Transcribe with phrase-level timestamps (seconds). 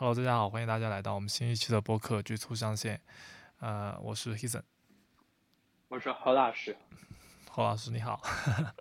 [0.00, 2.96] Hello，大家好，欢迎大家来到我们新一期的播客《局促上线》。
[3.58, 4.62] 呃，我是 Hison，
[5.88, 6.76] 我是侯老师。
[7.50, 8.22] 侯老师你好。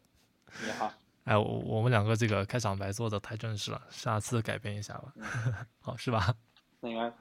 [0.64, 0.94] 你好。
[1.24, 5.12] 哎，我我们两个这个开场白做的太正式了，下次改变一下吧。
[5.82, 6.36] 好，是吧？
[6.82, 7.12] 那个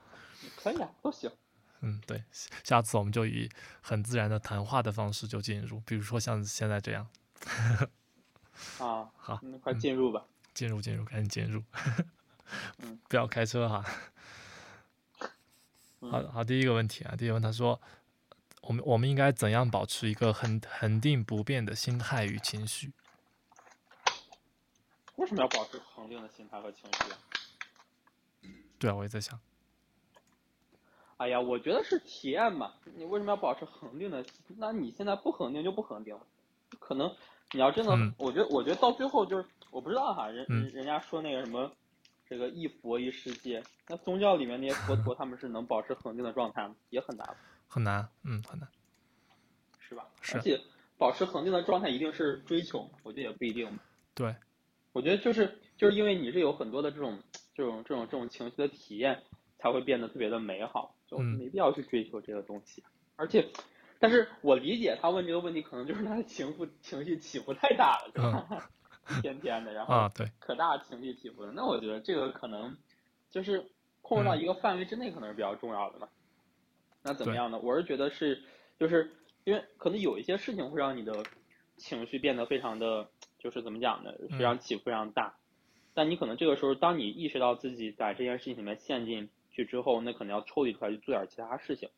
[0.56, 1.32] 可以啊，都行。
[1.80, 2.22] 嗯，对，
[2.64, 3.48] 下次我们就以
[3.80, 7.08] 很自然的谈话的方式就进入，比如说像现在这样。
[8.78, 10.22] 啊，好，那快进入吧。
[10.52, 11.64] 进入，进入，赶紧进入。
[12.78, 13.84] 嗯， 不要开车哈。
[16.00, 17.80] 好好，第一个问题啊，第一个问他说，
[18.60, 22.92] 我们我们应该怎样保持一个恒恒定不变的心态与情绪？
[25.16, 27.18] 为什么要保持恒定的心态和情绪啊？
[28.78, 29.40] 对啊，我也在想。
[31.16, 32.74] 哎呀，我觉得是体验嘛。
[32.94, 34.24] 你为什么要保持恒定的？
[34.58, 36.16] 那你现在不恒定就不恒定，
[36.78, 37.12] 可能
[37.52, 41.72] 你要真的，我觉得，我觉得到最后就是，我不知道哈，人人家说那个什么。
[42.28, 46.74] 这个一佛一世界，那宗教里面那些佛陀他们是能保持恒定的状态吗？
[46.90, 47.36] 也很难，
[47.68, 48.68] 很难，嗯，很难，
[49.78, 50.06] 是吧？
[50.20, 50.36] 是。
[50.36, 50.60] 而且
[50.98, 53.78] 保持恒定的状态一定是追求，我觉得也不一定。
[54.14, 54.34] 对，
[54.92, 57.22] 我觉得就是就是因为你是有很多的这种
[57.54, 59.22] 这种这种这种情绪的体验，
[59.58, 62.82] 才会变得特别的美好，就没必要去追求这个东西。
[63.14, 63.50] 而且，
[64.00, 68.46] 但是我理解他问这个问题，可能就是他的情绪情绪起伏太大了，是吧？
[68.48, 68.85] 一
[69.22, 71.52] 天天的，然后啊，对，可大情绪起伏了。
[71.52, 72.76] 那我觉得这个可能
[73.30, 73.64] 就是
[74.02, 76.08] 控制到一个范围之内，可能是比较重要的嘛。
[77.02, 77.58] 那怎么样呢？
[77.62, 78.42] 我是觉得是，
[78.78, 79.12] 就是
[79.44, 81.24] 因为可能有一些事情会让你的
[81.76, 84.12] 情绪变得非常的，就是怎么讲呢？
[84.30, 85.36] 非常起伏非常大。
[85.94, 91.88] 但你可能这个时候，当你意识到自己在这件事情里面陷进去之后，那可能要抽离出来去做点其他事情。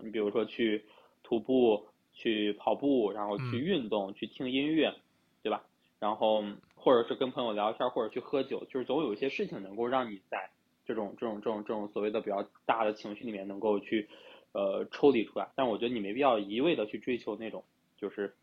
[0.00, 0.86] 你比如说去
[1.22, 4.94] 徒步、去跑步，然后去运动、去听音乐，
[5.42, 5.64] 对吧？
[6.02, 6.42] 然后，
[6.74, 10.50] 或者是跟朋友聊天，或者去喝酒，就是总有一些事情能够让你在
[10.84, 14.08] 这种这种这种这种所谓的比较大的情绪里面能够去，
[14.50, 15.50] 呃，抽离出来。
[15.54, 17.62] 但我觉得你没必要一味的去追求那种，
[17.98, 18.34] 就是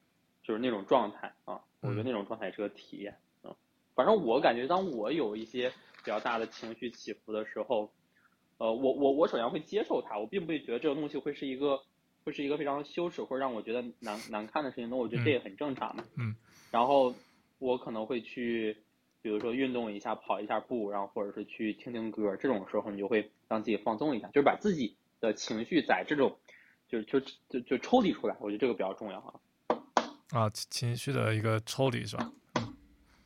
[0.41, 1.59] 就是那种状态啊。
[1.81, 3.53] 我觉得那种状态是个体验啊。
[3.93, 7.91] 反正我感觉，当我有一些比较大的情绪起伏的时候，
[8.57, 11.81] 呃，我我我首先会接受它，我并不会觉得这个东西会是一个
[12.23, 14.89] 会是一个非常羞耻或者让我觉得难难看的事情。
[14.89, 16.05] 那我觉得这也很正常嘛。
[16.17, 16.37] 嗯。
[16.71, 17.13] 然后。
[17.59, 18.75] 我可能会去，
[19.21, 26.39] 比如说运动一下，跑一下步，然后或者是去听听歌，这种时候你就会让自己放松一下，就是把自己的情绪在这种，
[26.87, 29.39] 就就就就抽离出来，我觉得这个比较重要啊。
[30.31, 32.31] 啊，情绪的一个抽离是吧？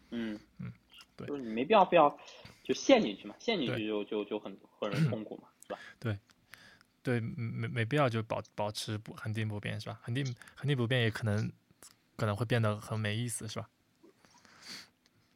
[0.09, 0.71] 嗯嗯，
[1.15, 2.17] 对，就是你没必要非要
[2.63, 5.79] 就陷进去嘛，陷进去就就就很很痛苦嘛，是吧？
[5.99, 6.17] 对，
[7.01, 9.99] 对，没没必要就保保持不恒定不变是吧？
[10.01, 11.51] 恒定恒定不变也可能
[12.15, 13.69] 可能会变得很没意思是吧？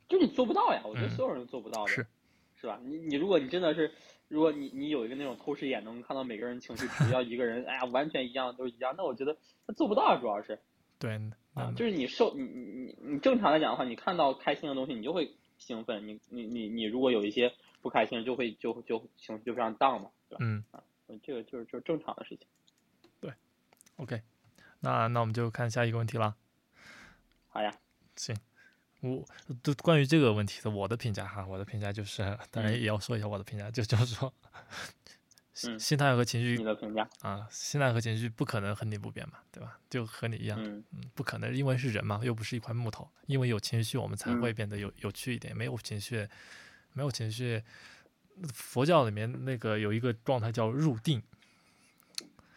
[0.07, 2.07] 就你做不到呀，我觉得所有人都做不到的，是，
[2.55, 2.79] 是吧？
[2.83, 3.91] 你你如果你真的是，
[4.27, 10.59] 如果你你有一个那种透视眼，能看到每个人情绪，只要一个人，哎呀，完全一样都一样，那我觉得他做不到，主要是。
[10.99, 11.19] 对，
[11.53, 20.37] 啊，就是你受你你你你正常来讲的话，你看到开心的东西，你就会兴奋；你你你你如果有一些不开心，就会就就情绪就非常 down 嘛，对吧？
[20.39, 20.81] 嗯，啊，
[21.21, 22.47] 这个就是就是正常的事情。
[23.19, 23.31] 对
[23.97, 24.21] ，OK，
[24.79, 26.35] 那那我们就看下一个问题了。
[27.49, 27.71] 好呀，
[28.15, 28.35] 行。
[29.01, 29.25] 我
[29.61, 34.33] 都关于这个问题的我的评价哈，我的评价就是，当然也要说一下我的评价，就就是说，
[35.53, 39.79] 心心态和情绪，你的评价啊，心态和情绪不可能恒定不变嘛，对吧？
[39.89, 46.27] 就和你一样，嗯，不可能，因为是人嘛，又不是一块木头，因为有情绪我们才会变得有有趣一点，没有情绪，
[46.93, 47.63] 没有情绪，
[48.51, 51.21] 佛教里面那个有一个状态叫入定，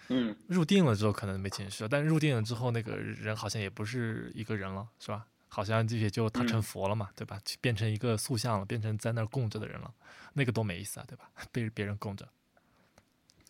[0.09, 5.27] 嗯，入定了之后可能没情绪了，但入定了之后那个人好像也不是一个人了，是吧？
[5.53, 7.39] 好像这些就他成佛了嘛，对吧？
[7.61, 9.93] 变成一个塑像了，变成在那儿供着的人了，
[10.35, 11.29] 那个多没意思啊，对吧？
[11.51, 12.27] 被别人供着。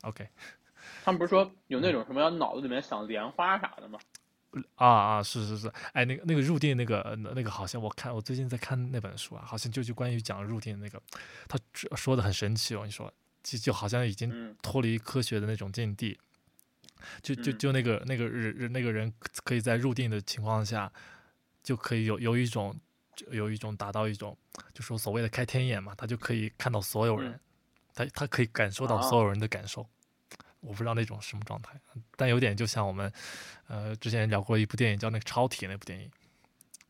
[0.01, 0.27] OK，
[1.05, 4.01] 他们不是说有那种什么要脑子里面想莲花啥的吗？
[4.77, 11.01] 啊啊，是是是，哎，那个那个入定那个那个好像我看我最近在看那本书啊，好像就就关于讲入定那个，
[11.47, 11.59] 他
[11.95, 13.13] 说的很神奇哦，你说
[13.43, 16.19] 就就好像已经脱离科学的那种境地，
[17.23, 19.13] 就就就那个那个人那个人
[19.45, 20.91] 可以在入定的情况下。
[21.71, 22.75] 就可以有有一种，
[23.31, 24.37] 有一种达到一种，
[24.75, 27.39] 就说所谓的开天眼嘛，他就可以看到所有人，
[27.95, 29.87] 他他可以感受到所有人的感受。
[30.63, 31.81] 我不知道那种什么状态，
[32.17, 33.13] 但有点就像我们，
[33.69, 36.11] 呃，之前聊过一部电影叫那个超体那部电影，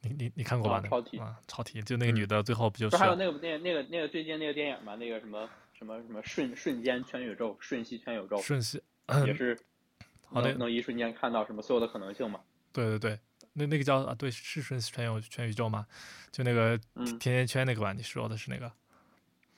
[0.01, 0.81] 你你你看过吧？
[0.89, 2.97] 超体啊，超体就那个女的最后不就是？
[2.97, 4.95] 不还有那部电那个那个最近那个电影嘛？
[4.97, 5.47] 那个什么
[5.79, 8.83] 什么什么瞬瞬间全宇宙，瞬息全宇宙，瞬息
[9.27, 9.59] 也是
[10.33, 12.41] 能能一瞬间看到什么所有的可能性嘛？
[12.73, 13.19] 对对对。
[13.61, 15.87] 那那个叫啊，对，是瞬全有全宇宙吗？
[16.33, 17.93] 就那个甜甜圈那个吧？
[17.93, 18.73] 你说的是那个？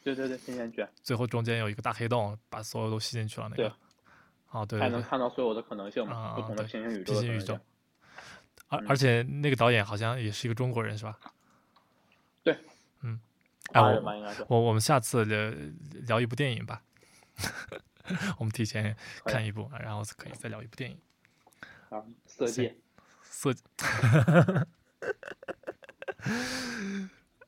[0.02, 0.88] 对对对，甜甜圈。
[1.02, 3.69] 最后中间有一个大黑洞，把所有都吸进去了那个。
[3.69, 3.72] 对。
[4.50, 4.81] 哦，对。
[4.81, 6.34] 还能看到所有的可能性嘛？
[6.34, 7.12] 不同的平行宇宙。
[7.12, 7.58] 平行宇宙。
[8.69, 11.19] 而而且那个导演好像也是一个中国人，是吧？
[12.43, 12.58] 对。
[13.02, 13.20] 嗯。
[13.72, 15.52] 哎，我我我们下次聊
[16.06, 16.82] 聊一部电影吧。
[18.38, 20.99] 我们提前看一部，然后可以再聊一部电影。
[21.90, 22.76] 啊，色戒。
[23.43, 24.67] 色。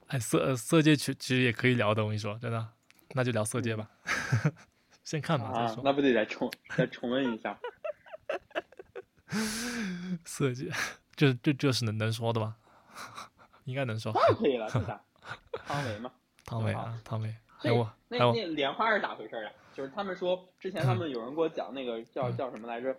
[0.09, 2.69] 哎，色色戒其其实也可以聊的，我跟你说，真的，
[3.11, 3.89] 那就聊色戒吧。
[5.05, 5.83] 先看吧，再说。
[5.85, 7.57] 那不得再重再重温一下。
[10.25, 10.71] 色戒，
[11.15, 12.57] 这这这是能能说的吗？
[13.65, 14.13] 应该能说。
[14.15, 15.01] 那可以了，是啥？
[15.67, 16.11] 汤唯嘛。
[16.45, 17.35] 汤唯啊，汤唯。
[17.63, 17.71] 那
[18.09, 19.53] 那那莲花是咋回事啊？
[19.73, 22.95] 就是他们说之前他们有人给我讲那个叫叫什么来着？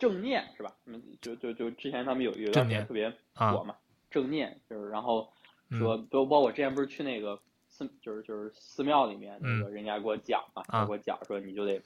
[0.00, 0.74] 正念是吧？
[0.86, 3.76] 嗯，就就就之前他们有有一段时间特别火嘛。
[4.10, 5.32] 正念就是，然后
[5.78, 7.38] 说，包括我之前不是去那个
[7.68, 11.80] 寺，就是就是寺庙里面那个人家给我讲嘛，给我讲说你就得，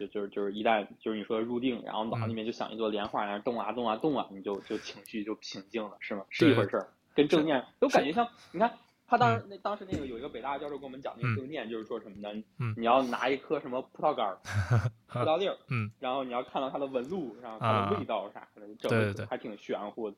[0.00, 6.24] 就就是就是一旦就是你说入定，然后脑里面就想一朵莲花，然后动啊动啊动啊，你就就情绪就平静了，是吗？
[6.30, 8.76] 是一回事儿，跟正念都感觉像，你看。
[9.10, 12.42] 他当时那当时那个有一个北大教授跟我们讲那个正念，就是说什么呢？
[12.76, 14.38] 你要拿一颗什么葡萄干儿、
[15.10, 20.16] 葡萄粒儿，嗯，然后你要看到它的纹路，然后它的味道啥的，对对对，还挺玄乎的。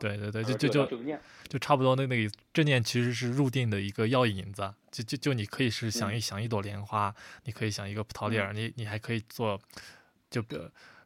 [0.00, 0.98] 对对对，就就就
[1.48, 1.94] 就差不多。
[1.94, 4.74] 那那个正念其实是入定的一个药引子。
[4.90, 7.14] 就就就你可以是想一想一朵莲花，
[7.44, 9.58] 你可以想一个葡萄粒儿，你你还可以做，
[10.30, 10.44] 就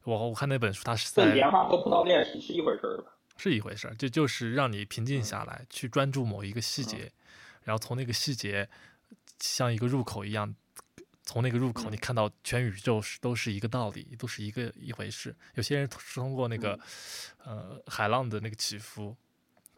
[0.05, 3.13] 我我看那本书，它是在莲花和葡萄粒儿是一回事儿吧？
[3.37, 7.13] 是一回事儿，就就是让你平静下来，去专注某一个细节。
[7.69, 8.67] 然后从那个细节，
[9.39, 10.55] 像一个入口一样，
[11.23, 15.37] 从那个入口你看到全宇宙是都是一个道理，都是一个一回事。
[15.55, 16.81] 有些人是通过那个，
[17.45, 19.15] 呃，海浪的那个起伏，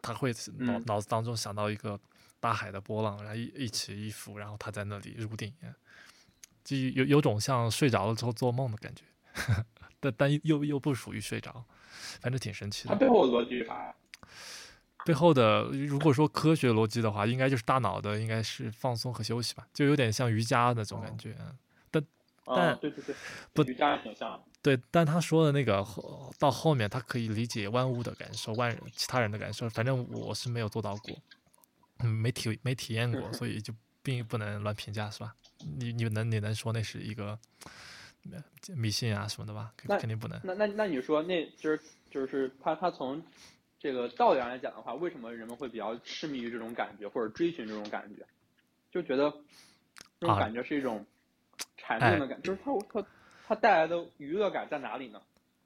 [0.01, 1.99] 他会脑脑子当中想到一个
[2.39, 5.53] 大海的波浪，然后一一起一伏，然后他在那里入定，
[6.63, 9.03] 就有有种像睡着了之后做梦的感觉，
[9.99, 11.65] 但但又又不属于睡着，
[12.21, 12.93] 反正挺神奇的。
[12.93, 13.93] 它背后逻辑啥呀？
[15.03, 21.35] 背后的，如果说科学逻辑的话，应该就是大脑的，应该是放松和休息吧，就有点像瑜伽那种感觉。
[21.89, 22.03] 但
[22.45, 23.15] 但对对对，
[23.53, 24.43] 不瑜伽挺像。
[24.61, 25.83] 对，但他说的那个
[26.37, 29.67] 到后面，他可以理解万物的感受，万人其他人的感受。
[29.69, 31.17] 反正我是没有做到过，
[31.99, 35.33] 嗯，没体没体验过，所以就并不能乱评价，是吧？
[35.79, 37.39] 你你能你能说那是一个
[38.75, 39.73] 迷信啊什么的吧？
[39.77, 40.39] 肯定不能。
[40.43, 41.81] 那那那你说，那就是
[42.11, 43.23] 就是他他从。
[43.81, 48.23] 这个道理上来讲的话，为什么人们会比较痴迷于这种感觉，或者追寻这种感觉，
[48.91, 49.33] 就觉得
[50.19, 51.03] 这种感觉是一种
[51.77, 53.07] 禅定的感觉，就是它它
[53.47, 55.19] 它带来的愉悦感在哪里呢？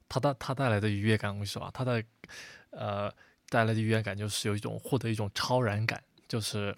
[0.08, 2.02] 它带它带来的愉悦感，我跟你说啊，它的
[2.70, 3.12] 呃
[3.50, 6.74] 带来的愉悦感就是有一种获得一种超然感，就是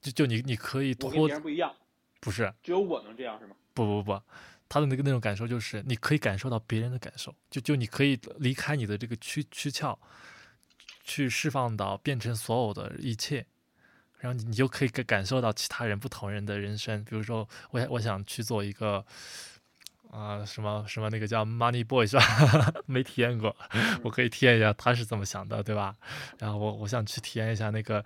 [0.00, 1.72] 就就你你可以脱跟别人不一样，
[2.18, 3.54] 不是只有我能这样是吗？
[3.72, 4.20] 不不不，
[4.68, 9.96] 他的那个那种感受就是你可以感受到别人的感受，就就你可以离开你的这个躯躯壳。
[11.02, 13.44] 去释放到变成所有的一切，
[14.18, 17.04] 然后你你就可以感感受到其他人不同人的人生。
[17.04, 19.04] 比如说，我我想去做一个
[20.10, 22.22] 啊什么什么那个叫 Money Boy 是吧？
[22.86, 23.56] 没体验过，
[24.04, 25.94] 我可以体验一下他是怎么想的，对吧？
[26.38, 28.04] 然后我我想去体验一下那个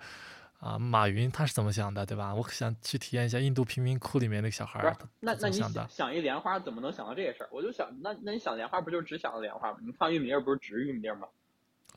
[0.59, 2.33] 啊马云他是怎么想的，对吧？
[2.33, 7.49] 我想去体验一下印度贫民窟里面那个小孩儿那那你想想一莲花怎么能想到这些事儿？
[7.51, 9.77] 我就想，那那你想莲花不就只想到莲花吗？
[9.85, 11.27] 你放玉米粒不是只玉米粒吗？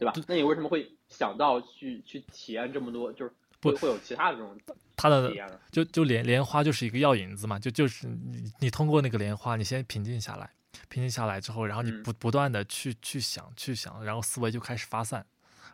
[0.00, 0.14] 对吧？
[0.26, 3.12] 那你为什么会想到去去体验这么多？
[3.12, 4.58] 就是会会有其他的这种
[4.96, 5.30] 它的
[5.70, 10.50] 就就莲莲花就是一个药引子嘛，就就是你你通过那个莲花，你先平静下来，
[10.88, 15.26] 平静下来之后，然后你不不断的去去想去想，然后思维就开始发散，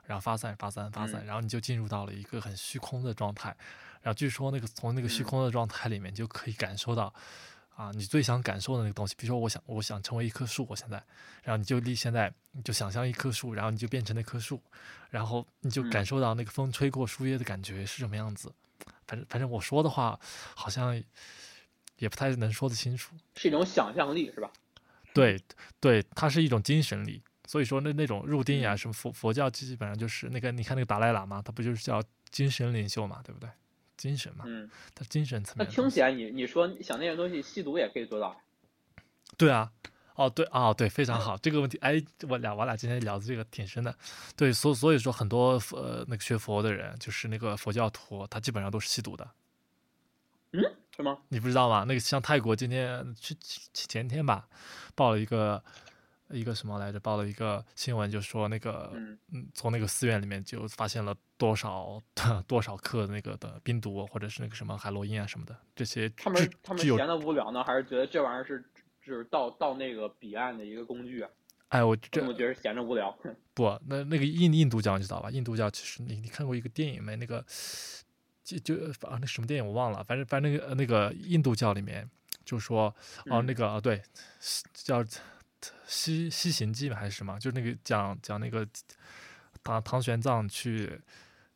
[0.04, 3.56] 然后发散发散发散，然后你就进入到了一个很虚空的状态，
[4.02, 7.14] 然后据说那个从那个虚空的状态里面就可以感受到。
[7.76, 10.96] 啊，你最想感受的那个东西，比如说，我想，我想成为一棵树，我现在，
[11.42, 14.60] 然后你就立现在，你就想象一棵树，然后你就变成那棵树，
[15.10, 18.50] 然后你就感受到那个风吹过树叶的感觉是什么样子。
[19.06, 20.18] 反正，反正我说的话
[20.54, 21.00] 好像
[21.98, 23.14] 也不太能说得清楚。
[23.36, 24.50] 是一种想象力，是吧？
[25.12, 25.38] 对，
[25.78, 27.22] 对，它是一种精神力。
[27.46, 33.48] 所以说，那那种入定呀，什么佛佛教基本上就是那个，你看那个达赖喇嘛，他不就是叫精神领袖嘛，对不对？
[33.96, 35.66] 精神嘛，嗯，他精神层面。
[35.66, 38.40] 那听起来，你你说想那些东西，吸毒也可以做到。
[39.36, 39.70] 对啊，
[40.14, 43.96] 哦对，哦对，非常好，这个问题，哎，我俩我俩今天聊的这个挺深的。
[44.36, 49.28] 对，所所以说很多呃那个学佛的人，就是那个佛教徒，他基本上都是吸毒的。
[50.52, 50.62] 嗯？
[50.96, 51.18] 是吗？
[51.28, 51.84] 你不知道吗？
[51.86, 53.36] 那个像泰国今天去
[53.74, 54.48] 前天吧，
[54.94, 55.62] 报了一个
[56.30, 56.98] 一个什么来着？
[56.98, 58.92] 报了一个新闻，就说那个
[59.32, 62.02] 嗯，从那个寺院里面就发现了多少
[62.48, 66.08] 多少克那个的冰毒，或者是那个什么海洛因啊什么的这些。
[66.10, 68.64] 他们他们闲的无聊呢，还是觉得这玩意儿是
[69.04, 71.30] 就是到到那个彼岸的一个工具啊？
[71.68, 73.16] 哎，我这我觉得闲着无聊。
[73.54, 75.30] 不，那那个印印度教你知道吧？
[75.30, 77.14] 印度教其实你你看过一个电影没？
[77.14, 77.44] 那个
[78.42, 78.74] 就就
[79.08, 82.08] 啊那什么电影我忘了，反正反正那个那个印度教里面
[82.44, 82.94] 就说
[83.26, 84.02] 哦那个啊对
[84.72, 85.04] 叫。
[85.86, 87.38] 西西行记还是什么？
[87.38, 88.66] 就是那个讲讲那个
[89.62, 91.00] 唐唐玄奘去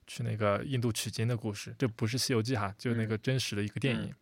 [0.06, 4.14] 去那个印度取经的故事，这不是西游记哈，就是那个真实的一个电影。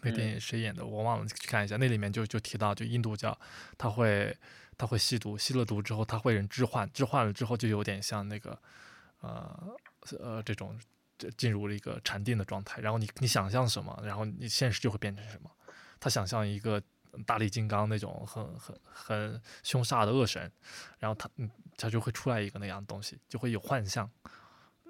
[0.00, 1.76] 那电影谁演的我忘了，去看一下。
[1.76, 3.38] 那里面就就提到，就印度教
[3.76, 4.36] 他会
[4.76, 8.58] 他会吸毒，吸了毒之后他会人置换，置换了之后就有点像那个
[9.20, 9.76] 呃
[10.20, 10.78] 呃这种
[11.36, 12.80] 进入了一个禅定的状态。
[12.80, 15.50] 然后你你想象什么，然后你现实就会变成什么。
[15.98, 16.82] 他想象一个。
[17.26, 20.50] 大力金刚那种很很很凶煞的恶神，
[20.98, 24.08] 然后他嗯他就会出来一个那样的东西，就会有幻象，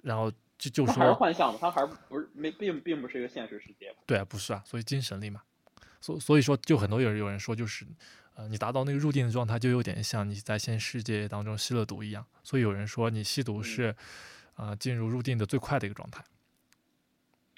[0.03, 3.95] 然后就就说还是幻象嘛，他还是不是没并并不是一个现实世界。
[4.07, 5.43] 对啊，不是啊，所以精神力嘛，
[6.01, 7.87] 所所以说就很多有人有人说就是
[8.35, 13.95] 呃你达到那个入定的状态，就有点像你在现实世界当中吸了毒一样，所以有人说你吸毒是
[14.57, 16.25] 呃进入入定的最快的一个状态。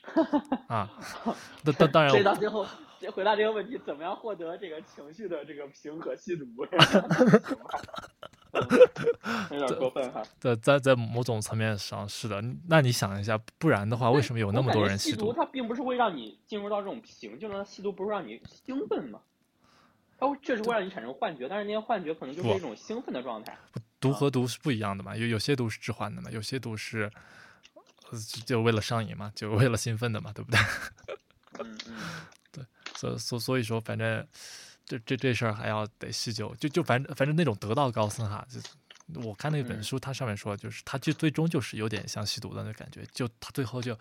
[0.68, 0.90] 啊，
[1.62, 2.66] 那当当然，所以到最后。
[3.08, 6.44] 回答这个问题，怎么样获得这个情绪的这个平和吸毒？
[9.50, 10.22] 有点过分哈。
[10.38, 15.32] 在在在某种层面上是的，那你想一下，不然的话，为什么有那么多人吸毒？
[15.32, 19.20] 它并不是会让你进入到这种平静的吸毒，不是让你兴奋吗？
[20.18, 23.56] 它确实会让你产生幻觉，但是那些幻觉可能就是一种兴奋的状态。
[24.00, 25.16] 毒和毒是不一样的嘛？
[25.16, 26.30] 有有些毒是致幻的嘛？
[26.30, 27.10] 有些毒是
[28.44, 29.32] 就为了上瘾嘛？
[29.34, 30.32] 就为了兴奋的嘛？
[30.34, 30.60] 对不对？
[31.60, 31.78] 嗯
[32.58, 32.66] 嗯。
[33.00, 34.26] 所所所以说，反正
[34.84, 38.60] 这这这事儿还要得细究，就就反正反正那种得道高僧哈，就
[39.22, 43.96] 我看那本书，它上面说，就是他就最终就是有点像吸毒的那感觉，就他最后就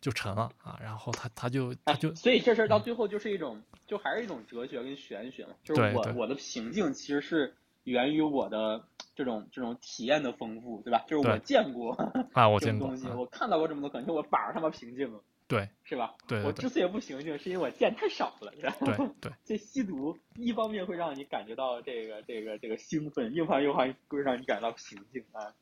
[0.00, 7.52] 就成了啊，然后他他就他就所以这事儿到最后就是一种，就还是一种哲学跟玄学嘛，就是我我的平静其实是
[7.84, 8.82] 源于我的
[9.14, 11.04] 这种这种体验的丰富，对吧？
[11.08, 11.92] 就是我见过
[12.32, 15.20] 啊，我见过东西，我看到过这么多感觉，我反而他妈平静了。
[15.48, 16.14] 对，是吧？
[16.26, 18.86] 对，我之所以不平静，是因为我见太少了，然后？
[18.86, 19.32] 对对。
[19.44, 25.54] 这吸毒一方面会让你感觉到这个这个这个兴奋，另一方面又会会让你感到平静啊。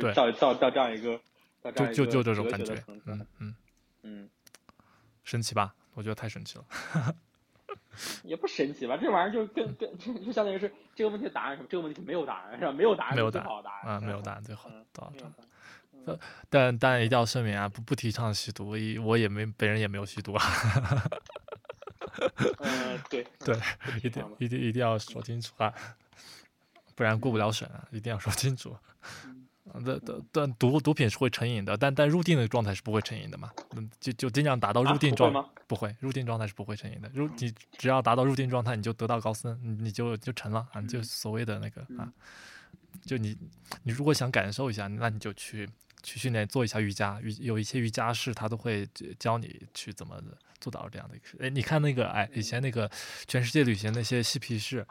[0.00, 1.20] 对，到到到这样一个，
[1.72, 3.54] 就就就这种感觉，嗯嗯
[4.02, 4.30] 嗯，
[5.22, 5.74] 神奇吧？
[5.94, 6.64] 我觉得太神奇了。
[8.24, 8.96] 也不神奇吧？
[8.96, 11.68] 这玩意儿就跟跟就相当于是这个问题的答案什么？
[11.70, 12.72] 这个问题没有答案是吧？
[12.72, 14.68] 没有答案，没有答案啊，没有答案最好
[16.04, 16.18] 到。
[16.48, 20.44] 但但一定要声明啊，不不提倡吸毒，我也没本人也没有吸毒啊。
[22.58, 23.58] 嗯，对对，
[24.02, 25.72] 一定一定一定要说清楚啊，
[26.94, 28.76] 不然过不了审啊，一定要说清楚。
[29.84, 33.50] 但但但毒毒品是会成瘾的，但但入定的状态是不会成瘾的嘛？
[33.74, 35.32] 嗯，就就尽量达到入定状，
[35.66, 37.10] 不会入定状态是不会成瘾的。
[37.14, 42.12] 入你只要达到入定状态，你就得道高僧，你就就成了啊，就所谓的那个啊，
[43.06, 43.38] 就你
[43.84, 45.66] 你如果想感受一下，那你就去。
[46.02, 50.20] 去训练做一下瑜伽，瑜有一些瑜伽室他都会教你去怎么
[50.60, 51.36] 做到这样的一个事。
[51.40, 52.90] 哎，你看那个哎，以前那个
[53.26, 54.86] 全世界旅行那些嬉皮士，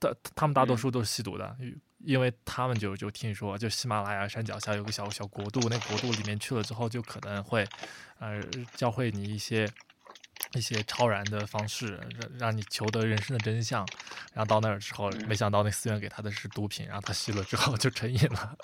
[0.00, 1.56] 他他们大多数都是吸毒的，
[1.98, 7.66] 因为他们就就听说，就喜马拉雅山脚下有个小小国度，那国度里面去了之后，就可能会
[8.18, 8.40] 呃
[8.76, 9.66] 教会你一些
[10.54, 13.86] 一些超然的方式，让让你求得人生的真相。
[14.34, 18.56] 然后到那儿之后，没想到那寺院给他的是毒品，然后他吸了之后就成瘾了。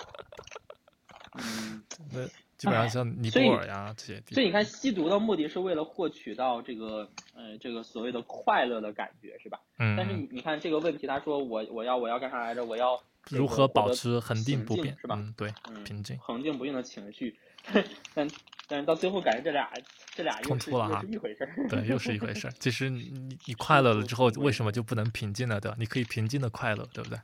[2.01, 2.27] 嗯，那
[2.57, 9.59] 基本上像尼泊尔呀这些，所以你看，吸毒的目的是为了获取到这个，呃，这个所谓的快乐的感觉，是吧？
[9.79, 9.95] 嗯。
[9.95, 12.63] 但是你你看这个问题，他说我我要我要干啥来着？
[12.63, 15.15] 我要如何保持恒定不变，是吧？
[15.17, 15.53] 嗯，对，
[15.83, 17.37] 平静，恒定不变的情绪。
[18.15, 18.27] 但
[18.67, 19.71] 但是到最后感觉这俩
[20.15, 21.67] 这俩冲突了哈，一回事儿。
[21.69, 22.53] 对，又是一回事儿。
[22.59, 25.59] 其实你你快乐了之后，为什么就不能平静了？
[25.61, 25.77] 对吧？
[25.79, 27.19] 你可以平静的快乐，对不对？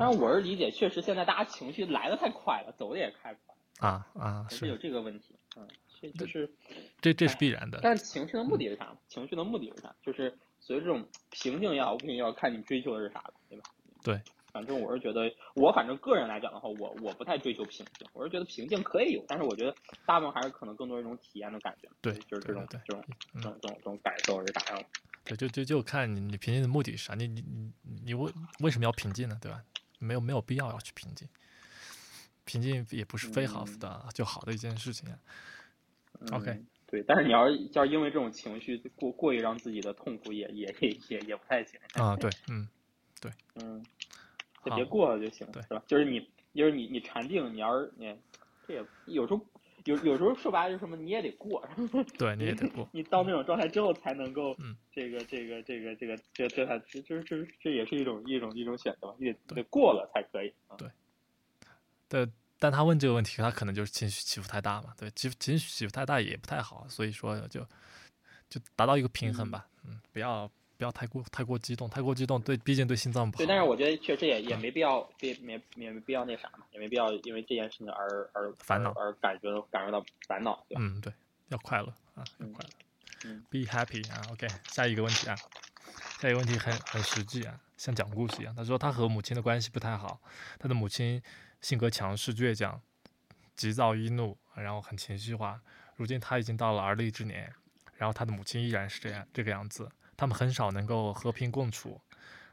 [0.00, 3.54] 但是我是理解，确实现在大家情绪来的太快了，走的也太快
[3.86, 5.68] 啊啊，是有这个问题，嗯，
[6.00, 6.50] 这就是
[7.02, 7.78] 这这是必然的。
[7.82, 8.96] 但是情绪的目的是啥？
[9.08, 9.94] 情绪的目的是啥？
[10.02, 13.64] 就是所以这种平静也好，不平静也好，看你追求的是啥了，对吧？
[14.02, 14.18] 对，
[14.50, 19.74] 反正我是觉得，我反正个人来讲的话，我我不太追求平静，我是觉得平静可以有，但是我觉得
[20.06, 21.86] 大部分还是可能更多一种体验的感觉。
[22.00, 23.04] 对，就是这种这种
[23.34, 24.88] 这种这种这种感受是啥样的？
[25.24, 27.14] 对，就就就看你你平静的目的是啥？
[27.14, 27.72] 你你你
[28.06, 29.38] 你为为什么要平静呢？
[29.42, 29.62] 对吧？
[30.00, 31.28] 没有没有必要要去平静，
[32.44, 35.08] 平静也不是非好的就好的一件事情。
[36.32, 42.68] OK，对，但是你要是要是因为这种情绪过过于让自己的痛苦也也也也也不太行啊，对，嗯，
[43.20, 43.82] 对，嗯，
[44.64, 45.82] 就别过了就行，对，是吧？
[45.86, 46.20] 就是你，
[46.52, 48.14] 就是你，你禅定，你要是你，
[48.66, 49.40] 这也有时候
[49.84, 51.66] 有有时候说白了就是什么，你也得过，
[52.18, 60.88] 对，你也得过，你到那种状态之后才能够，嗯，这个这个这个这个这这才这这这这也是一种一种一种选择，你得得过了才可以，对，
[62.08, 62.28] 对。
[62.62, 67.66] 但他问这个问题，他可能就是情绪起伏太大嘛，对，情情绪起伏太大也不太好，所以说就
[68.50, 70.46] 就达到一个平衡吧，嗯，不要
[70.80, 73.38] 不要太过太过激动，太过激动对，毕竟对心脏不好。
[73.38, 80.78] 对，但是我觉得确实也也没必要，别没也没必要那啥嘛，也没必要因为这件事情而而烦恼而感觉感受到烦恼，对？
[80.80, 81.12] 嗯，对，
[81.48, 82.70] 要快乐啊，要快乐，
[83.26, 85.36] 嗯，be happy 啊，OK，下一个问题啊，
[86.18, 88.54] 下一个问题很很实际啊，像讲故事一样。
[88.56, 90.20] 他说他和母亲的关系不太好，
[90.58, 91.22] 他的母亲。
[91.60, 92.80] 性格强势倔强，
[93.54, 95.60] 急躁易怒，然后很情绪化。
[95.96, 97.52] 如今他已经到了而立之年，
[97.98, 99.86] 然后他的母亲依然是这样这个样子，
[100.20, 101.98] 他们很少能够和平共处。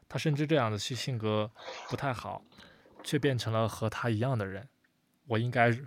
[0.07, 1.51] 他深知这样的性性格
[1.89, 2.41] 不太好，
[3.03, 4.69] 却变成了和他一样的人。
[5.25, 5.77] 我应该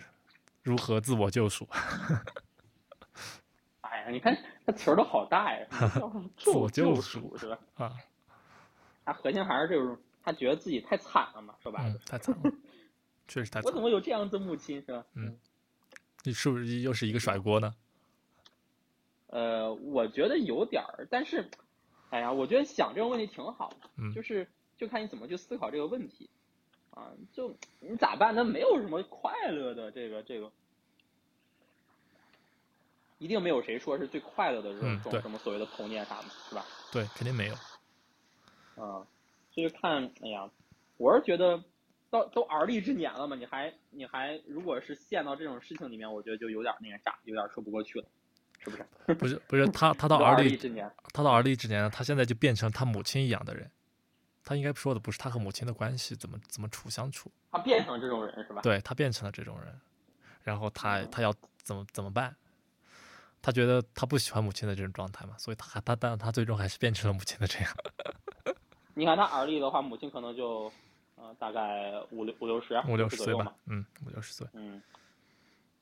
[0.63, 1.67] 如何自我救赎？
[3.81, 5.67] 哎呀，你看他词儿都好大呀！
[6.37, 7.59] 自我救赎是吧？
[7.77, 7.97] 啊，
[9.07, 12.53] 他核心还是就是，他觉得自己太惨了嘛，说白了，太惨了。
[13.27, 15.03] 确实太惨我怎么有这样子母亲是吧？
[15.15, 15.39] 嗯，
[16.25, 17.75] 你是不是又是一个甩锅呢？
[19.29, 21.49] 呃，我觉得有点儿，但是，
[22.11, 26.29] 哎呀，我觉得想这个问题挺好的，嗯，就是就看你怎么去思考这个问题，
[26.91, 28.35] 啊，就你咋办？
[28.35, 30.53] 那没有什么快乐的这个这个，
[33.19, 36.65] 一定没有谁说是最快乐的这种什么所谓的童年啥的，是吧？
[36.93, 37.55] 对，肯定没有。
[38.75, 39.07] 啊，
[39.53, 40.51] 所以看，哎呀，
[40.99, 41.63] 我是觉得。
[42.11, 48.07] 到都而立之年了嘛，你还你还如果是陷到这种事情里面，我觉得就有点那个啥，有点说不过去了，
[48.61, 48.87] 是不是？
[49.15, 53.71] 不是不是， 他他到而立之年，他到而立之年，他现在就变成他母亲一样的人。
[54.45, 58.63] 他应该说的不是他和母亲的关系怎么怎么处相处，他变成这种人是吧？
[58.63, 59.79] 对他变成了这种人，
[60.43, 62.35] 然后他他要怎么怎么办？
[63.43, 67.73] 他觉得他不喜欢母亲的这种状态嘛，所以他他但他最终还是变成了母亲的这样。
[68.95, 70.71] 你看他而立的话，母亲可能就。
[71.17, 74.81] 呃，大概五六五六十，五六十岁吧，嗯，五六十岁，嗯，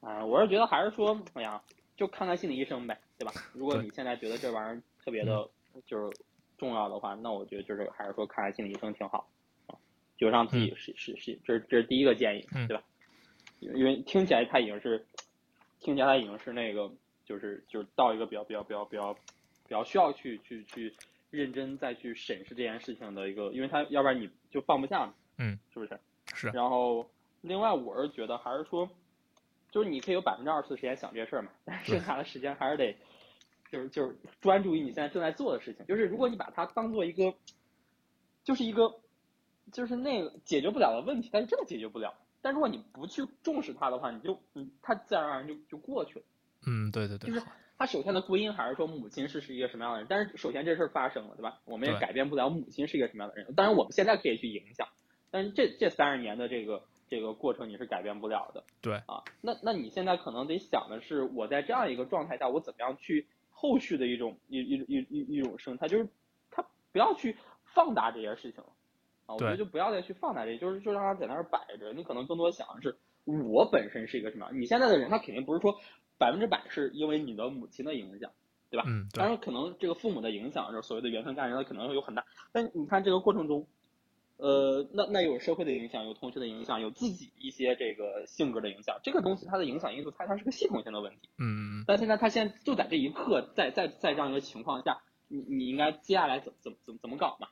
[0.01, 1.63] 啊，我是觉得还是说，哎呀，
[1.99, 3.33] 就看看心理医生呗，对吧？
[3.53, 5.51] 如果你现在觉得这玩意儿特别的，
[5.85, 6.17] 就是
[6.57, 9.29] 重要的话，那我觉得就是还是说看看心理医生挺好，
[9.67, 9.75] 啊，
[10.17, 12.83] 就让自己是是是，这是这是第一个建议，对吧？
[13.59, 15.05] 因为听起来他已经是，
[15.81, 16.89] 听起来他已经是那个，
[17.25, 20.95] 就是就是到一个比较比较比较比较比较需要去去去
[21.31, 25.15] 认真再去审视这件事情的一个，因为他要不然你就放不下嘛。
[25.39, 25.99] 嗯，是不是？
[26.33, 26.47] 是。
[26.51, 28.89] 然后，另外我是觉得还是说，
[29.71, 32.97] 就是你可以有百分之二十的时间想这些事儿嘛，但是剩下的时间还是得，
[33.71, 35.85] 就是就是专注于你现在正在做的事情。
[35.87, 37.35] 就是如果你把它当做一个，
[38.45, 38.95] 就是一个，
[39.73, 42.15] 就是那个解决不了的问题，但是真的解决不了。
[42.41, 46.25] 但如果你不去重视它的话，你就嗯，它自然而然就就过去了。
[46.67, 47.31] 嗯，对对对。
[47.31, 47.45] 就是
[47.77, 51.61] 它首先的归因还是说母亲是是一个什么样的人，但是首先这事儿发生了，对吧？
[51.65, 53.55] 我们也改变不了母亲是一个什么样的人。
[53.55, 54.89] 当然我们现在可以去影响。
[55.31, 66.09] 但是这这三十年的这个这个过程你是改变不了的，对啊，那那你现在可能得想的是，我在这样一个状态下，我怎么样去后续的一种一一一一一种生态，就是
[66.51, 68.71] 他不要去放大这些事情了
[69.27, 75.79] 啊，我觉得就不要再去放大这些，就是就让它在那儿摆着，你可能更多想的是我本身是一个什么，你现在的人他肯定不是说
[76.19, 78.31] 百分之百是因为你的母亲的影响，
[78.71, 78.85] 对吧？
[78.87, 83.67] 嗯，当然可能这个父母的影响，就是所谓的缘分干人，他可能会有很大，但你看这个过程中。
[84.39, 91.29] 呃，那那有社会的影响，有同学的影响，有自己一些这个性格的影响，这个东西它的影响因素，它它是个系统性的问题。
[91.39, 91.85] 嗯。
[91.87, 97.49] 但现在他现在就在这一刻，在在在这样一个情况下，你你应该接下来怎怎怎怎么搞嘛？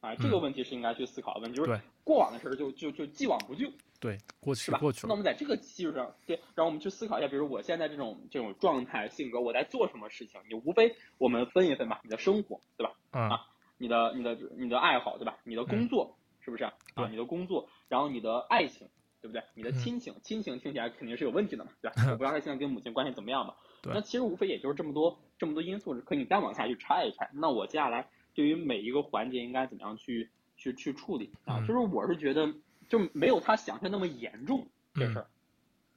[0.00, 3.70] 啊，这个问题是应该去思考的问题，就是过往的事儿就就就既往不咎。
[4.00, 4.78] 对，过去是吧？
[4.78, 5.08] 过去了。
[5.08, 10.40] 那我们在这个基础上，对，让我们去思考一下，比如我现在这种这种状态、性格，我在做什么事情？
[10.48, 12.94] 你无非我们分一分吧，你的生活，对吧？
[13.10, 13.46] 啊，
[13.78, 15.36] 你的你的你的爱好，对吧？
[15.44, 16.16] 你的工作。
[16.44, 16.72] 是不是啊？
[17.10, 18.88] 你的工作，然后你的爱情，
[19.20, 19.42] 对不对？
[19.54, 22.02] 你的亲情，亲情听起来肯定是有问题的嘛，对吧？
[22.10, 23.54] 我不知道他现在跟母亲关系怎么样嘛。
[23.84, 27.30] 那其实无非也就是这么多这么多因素，可你再往下去拆一拆。
[27.32, 31.60] 那我接下来对于每一个环节应该怎么样去去去处理啊？
[31.66, 32.54] 就是我是觉得
[32.88, 35.26] 就没有他想象那么严重这事儿。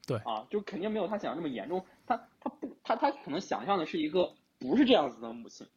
[0.08, 1.86] 对啊，就肯定没有他想象那么严重。
[2.08, 5.68] 他他不他他可能想象的是一个不是这样子的母亲。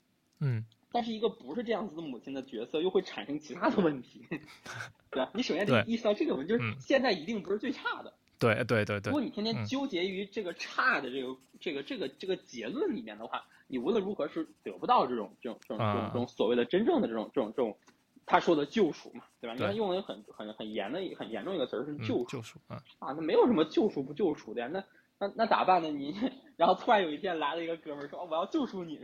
[0.40, 0.64] 嗯。
[0.90, 4.24] 但是一个不是这样子的母亲的角色，又会产生其他的问题，
[5.10, 5.30] 对吧？
[5.34, 9.10] 你首先得意识到这个问题，就是现在一定不是最差的，对对对对。
[9.10, 17.76] 如果你天天纠结于这个差的这个这个这个这个结论里面的话，你无论如何是得不到这种这种这种这种这种所谓的真正的这种这种这种
[18.24, 19.54] 他说的救赎嘛，对吧？
[19.54, 24.82] 你看用的很很很严的很严重一个词儿是救赎救赎啊啊，那没有什么救赎不救赎的呀，那
[25.18, 25.88] 那那咋办呢？
[25.90, 26.14] 你
[26.58, 29.00] 然后突然有一天来了一个哥们儿说我要救赎你，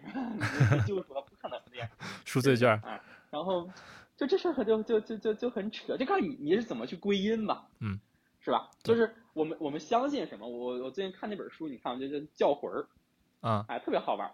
[0.86, 1.88] 救赎不可能的呀，
[2.26, 3.70] 赎罪券啊，然后。
[4.16, 7.98] 就这事儿就就就就就很扯，就看你你是怎么去归因吧，嗯，
[8.38, 8.70] 是吧？
[8.84, 10.46] 就是我们我们相信什么？
[10.46, 12.86] 我我最近看那本书，你看就就叫魂儿，
[13.40, 14.30] 啊，哎，特别好玩。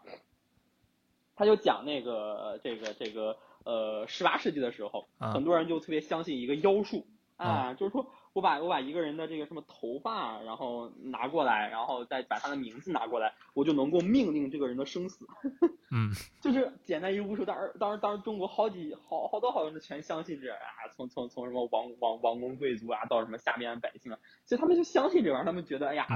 [1.35, 7.07] 他就讲那个这个这个呃十八世纪的时候，很多人就特别相信一个妖术
[7.39, 8.07] 啊，就是说。
[8.33, 15.27] 我把我把一个人的这个什么头发，然后拿过来，然后再把他的名字拿过来，我就能够命令这个人的生死。
[15.91, 26.07] 嗯，就是简单一巫术，当时当时当时中国好几好好多好多人全相信这啊，从从从什么王王王公贵族啊，到什么下面百姓啊，所以他们就相信这玩意儿，他们觉得哎呀，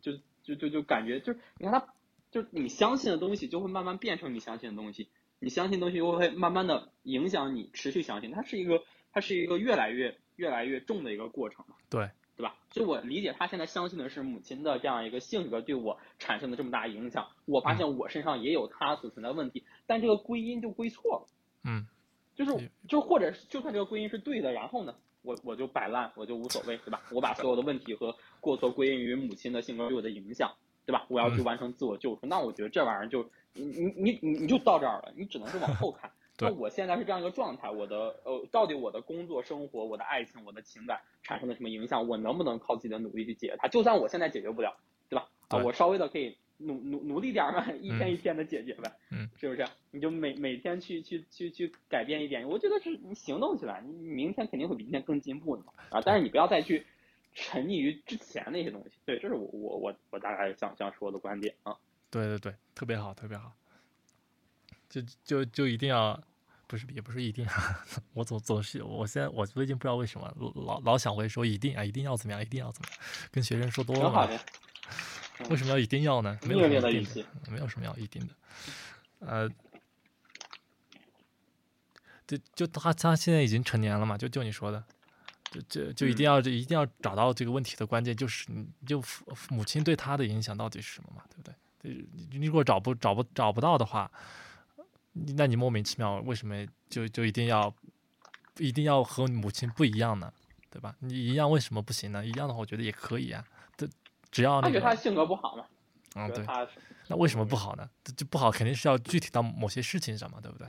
[0.00, 0.12] 就
[0.46, 1.94] 就就就感觉就是你看他，
[2.32, 10.18] 就是你相信的东西就会慢慢变成你相信的东西，你相信东西又会慢慢的影响你持续相信，它是一个它是一个越来越。
[10.40, 12.56] 越来越重的一个过程嘛对对吧？
[12.70, 17.28] 所以我理解他现在相信的是母亲的这样一个性格对我产生的这么大影响。
[17.44, 21.28] 我发现我身上也有他所存在的问题，但这个归因就归错了。
[21.64, 21.86] 嗯，
[22.34, 27.02] 就是就或者就算这个归因是对的，然后呢，我我就摆烂，我就无所谓，对吧？
[27.12, 30.50] 我把所有的问题和过错归因于母亲的性格对我的影响，
[30.86, 31.04] 对吧？
[31.10, 36.10] 我要去完成自我救赎，那我觉得这玩意儿就你你你你你就到这儿了，你只能是往后看。
[36.40, 42.08] 那我现在是这样一个状态，我的呃，到底我的工作、生活、我的爱情、我的情感产生了什么影响？
[42.08, 43.68] 我能不能靠自己的努力去解决它？
[43.68, 44.76] 就算我现在解决不了，
[45.08, 45.28] 对吧？
[45.48, 49.64] 啊，我稍微的可以努努努力点嘛，一天一天的解决呗，嗯，是不是？
[49.90, 55.72] 你就每每天去去去去改变一点，我觉得是你行动起来，你明天肯定会比今天更进步的嘛。
[55.90, 56.86] 啊，但是你不要再去
[57.34, 58.96] 沉溺于之前那些东西。
[59.04, 61.76] 对，这是我我我我大概想想说的观点啊。
[62.10, 63.52] 对对对，特别好，特别好。
[64.88, 66.20] 就就就一定要。
[66.70, 67.44] 不是，也不是一定。
[68.12, 73.00] 我总总是，我现在我最近不知道为什么老老想会说一定啊，一定要怎么样，一定要怎么样，
[73.32, 74.40] 跟学生说多了。
[75.48, 76.38] 为什么要一定要呢？
[76.44, 78.34] 没有什么一定的，没有什么要一定的。
[79.18, 79.50] 呃，
[82.28, 84.84] 就就他他现在已经成年了嘛，就就你说的，
[85.50, 89.02] 就就就一定要就一定要找到这个问题的关键，就是你就
[89.48, 92.06] 母亲对他的影响到底是什么嘛，对不对？
[92.12, 94.08] 你你如果找不找不找不到的话。
[95.36, 97.72] 那你莫名其妙为什么就就一定要
[98.58, 100.32] 一定要和母亲不一样呢？
[100.70, 100.94] 对吧？
[101.00, 102.24] 你一样为什么不行呢？
[102.24, 103.44] 一样的话，我觉得也可以啊。
[103.76, 103.88] 这
[104.30, 105.64] 只要那个他性格不好嘛。
[106.14, 106.46] 嗯，对。
[107.08, 107.90] 那为什么不好呢？
[108.16, 110.68] 就不好肯定是要具体到某些事情上嘛，对不对？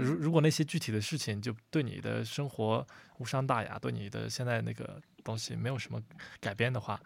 [0.00, 2.86] 如如果那些具体的事情就对你的生活
[3.18, 6.00] 无伤大雅，对你的现在那个东西没有什么
[6.40, 6.98] 改变的话，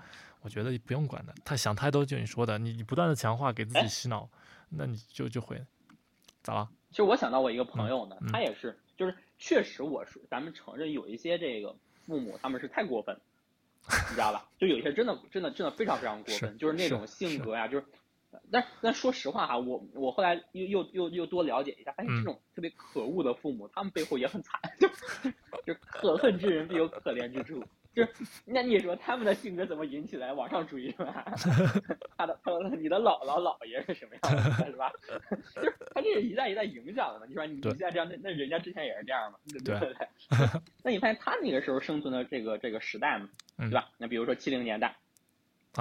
[0.43, 1.35] 我觉得不用管的。
[1.45, 4.29] 他想太多，就你说的，你你不断的强化给自己洗脑，
[4.69, 5.65] 那你就就会。
[6.47, 6.69] 咋了？
[6.91, 11.75] 其实我想到我一个朋友呢，他也是，就是确实我是，咱们承认有一些这个
[12.07, 13.21] 父母他们是太过分，
[14.09, 14.49] 你知道吧？
[14.57, 17.85] 就有些真的真的真的非常非常过分，就是那种性格呀，就是，
[18.53, 24.89] 但但说实话哈，我我后来又又又又多了解一下，发现这种特别可恶的父母，他们背后也很惨， 就
[25.67, 27.65] 就可恨之人必有可怜之处。
[27.97, 28.13] 就是
[28.45, 31.25] 那你说他们的性格怎么引起来往上追是吧？
[32.19, 34.93] 他的他的你的姥姥姥爷是什么样的，是吧？
[35.57, 37.25] 就是他这是一代一代影响的嘛。
[37.27, 39.39] 你说你你现在这样，那那人家之前也是这样嘛？
[39.49, 39.97] 对不对？
[40.85, 43.89] 那你发现他那个时候生存的这个这个时代嘛，对吧？
[43.97, 44.95] 那比如说七零年代。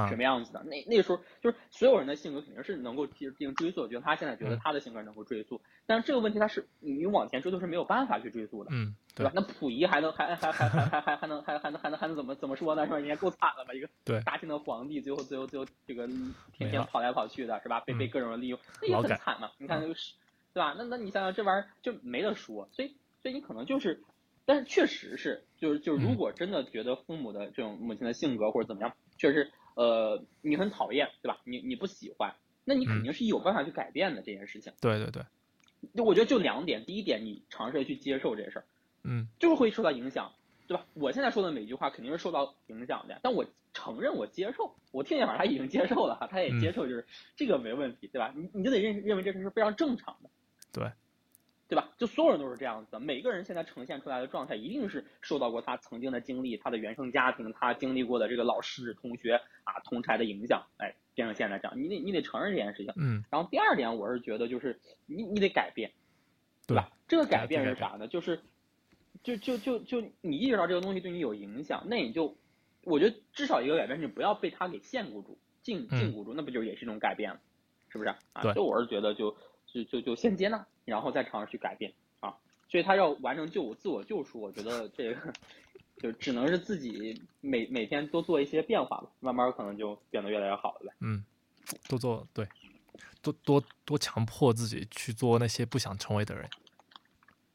[0.10, 0.63] 什么样子的？
[0.63, 9.31] 那那个时候就是所有人的性格肯定是能够进行追溯，觉得他现在觉得他的性格能够追溯，但是这个问题他是你往前追溯是没有办法去追溯的，嗯，对吧？
[9.34, 12.86] 那溥仪还能还还还还还还还能还还能还能还能怎么怎么说呢？
[12.86, 12.97] 是吧？
[12.97, 13.73] 人家够惨了吧？
[13.73, 13.88] 一个
[14.23, 16.08] 大清的皇帝，最后最后最后这个
[16.51, 17.79] 天天跑来跑去的，是吧？
[17.79, 19.51] 被被各种人利用，那也很惨嘛。
[19.58, 20.13] 你看那个是，
[20.53, 20.75] 对吧？
[20.77, 24.03] 那那你想想这玩意儿就没得说，所以所以你可能就是，
[24.45, 29.51] 但是确实是，就是就是如果真的觉得父母的这种母亲的性格或者怎么样，确实。
[29.75, 31.39] 呃，你很讨厌，对吧？
[31.43, 32.33] 你你不喜欢，
[32.63, 34.73] 那你肯定是有办法去改变的这件事情。
[34.81, 35.23] 对对对，
[35.93, 38.65] 就我觉得就两点，第一点，你尝试去接受这事儿，
[39.03, 40.33] 嗯，就是会受到影响，
[40.67, 40.85] 对吧？
[40.93, 48.33] 我现在说的每句话肯定是受到影响的，但我承认我接受，我听见反正他已经接受了哈，他也接受，就是这个没问题，对吧？
[48.35, 50.29] 你你就得认认为这事是非常正常的，
[50.71, 50.91] 对。
[51.67, 51.89] 对吧？
[51.97, 61.82] 就所有人都是这样子的，每个人现在呈现出来的状态，一定是受到过他曾经的经历、他的原生家庭、他经历过的这个老师、同学啊、同才的影响，哎，变成现在这样。
[61.82, 62.93] 你得你得承认这件事情。
[62.97, 63.23] 嗯。
[63.32, 65.91] 然后第二点，我是觉得就是你你得改变，
[66.67, 66.91] 对吧？
[67.08, 68.08] 这个改变是啥呢？
[68.08, 68.41] 就是，
[69.23, 72.38] 就就就就你意识到这个东西对你有影响，那你就
[72.84, 77.39] 我觉得至少一个改变是，你不要被他给限固住、禁禁锢住，那不就也是一种改变了，
[77.89, 78.10] 是不是？
[78.34, 79.36] 啊，对，就我是觉得就
[79.75, 82.33] 就就就先接纳，然后再尝试去改变啊。
[82.69, 85.33] 所以他要完成救我自我救赎，我觉得这个
[85.97, 90.93] 就只能是自己每每天多做一些变化吧，慢慢可能就变得越来越好了呗。
[91.01, 91.25] 嗯，
[91.89, 92.47] 多做对，
[93.21, 96.45] 多多多强迫自己去做那些不想成为的人，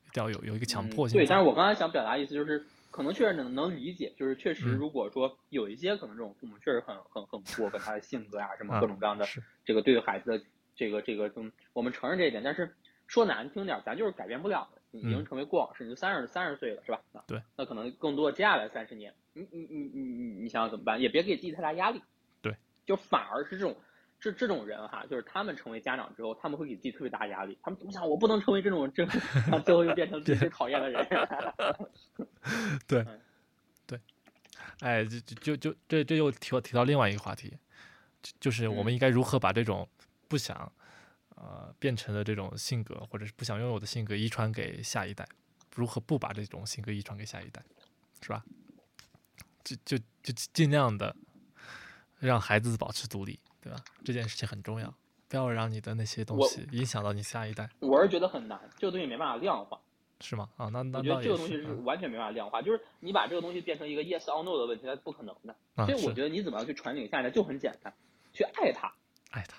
[0.07, 1.19] 一定要有有一个强迫性。
[1.19, 2.67] 对，但是我刚才想表达意思就是。
[2.93, 9.25] 可能确实能能理解，就是确实，如果说有一些可能这种父母确实很很很过分，他的性格呀什么各种各样的，
[9.65, 12.75] 这个对孩子的这个这个，嗯，我们承认这一点，但是
[13.07, 17.03] 说难听点，咱就是改变不了的，已经成为过往式，你就三十三十岁了，是吧？
[17.27, 21.01] 对，那可能更多接下来三十年，你你你你你你想想怎么办？
[21.01, 22.03] 也别给自己太大压力，
[22.43, 22.55] 对，
[22.87, 23.77] 就反而是这种。
[24.23, 27.57] 这这种人哈，就是他们成为家长之后，他们会给自己特别大压力。
[27.63, 28.07] 他们怎么想？
[28.07, 29.07] 我不能成为这种这，
[29.65, 31.07] 最后又变成最最讨厌的人。
[32.87, 33.03] 对，
[33.87, 33.99] 对，
[34.81, 37.57] 哎，就就就这这又提提到另外一个话题，
[38.39, 39.89] 就是我们应该如何把这种
[40.31, 40.73] 不想
[41.35, 45.29] 呃变成的这种性格，或者是不想拥有的性格遗传给下一代？
[45.75, 47.63] 如何不把这种性格遗传给下一代？
[48.23, 48.43] 是吧？
[49.63, 51.15] 就就就尽量的
[52.19, 53.39] 让孩子保持独立。
[53.63, 53.79] 对吧？
[54.03, 54.91] 这件事情很重要，
[55.29, 57.69] 不要让你的那些东西影响到你下一代。
[57.79, 59.79] 我是觉得很难，这个东西没办法量化，
[60.19, 60.49] 是吗？
[60.57, 65.55] 啊，那那我觉得这个东西是完全没办法量化，就是你把这个东西变成一个 yes or no 的问题，那是不可能的。
[65.85, 67.93] 所以我觉得你怎么样去传给下一代就很简单，
[68.33, 68.91] 去爱他，
[69.33, 69.59] 爱他，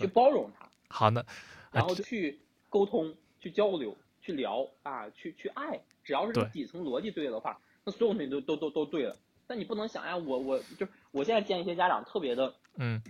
[0.00, 0.68] 去包容他。
[0.88, 1.24] 好的，
[1.70, 9.16] 然后去沟通、去交流、去聊啊，去去爱，只要是这底层逻辑对的话，那所有东西都都都都对了。
[9.46, 13.02] 但你不能想呀，我我就我现在见一些家长特别的，嗯。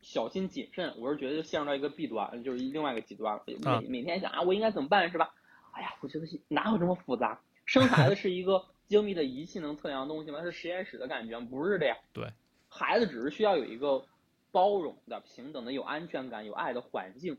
[0.00, 3.42] 小心谨慎，我是觉得就陷入到一个弊端，就是另外一个极端了。
[3.46, 5.34] 每每天想啊，我应该怎么办，是吧？
[5.72, 7.40] 哎呀，我觉得哪有这么复杂？
[7.66, 10.40] 生孩子 是一个精密的仪器能测量的东西吗？
[10.42, 11.48] 是实验室的感觉吗？
[11.50, 11.96] 不是的呀。
[12.12, 12.32] 对，
[12.68, 14.06] 孩子只是需要有一个
[14.52, 17.36] 包容的、平等的、有安全感、有爱的环境，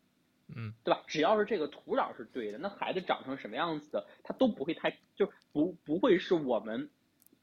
[0.55, 1.01] 嗯，对吧？
[1.07, 6.89] 只要是这个土壤是对的，那孩子长成什么样子的，他都不会太就不不会是我们。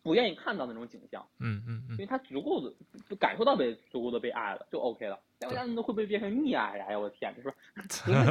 [0.02, 2.72] 不愿意看到那种景象，嗯嗯嗯，因为他足够的
[3.11, 5.18] 就感受到被足够的被爱了，就 OK 了。
[5.40, 6.85] 要不然那会不会变成溺爱呀？
[6.87, 7.52] 哎呀，我的天， 你说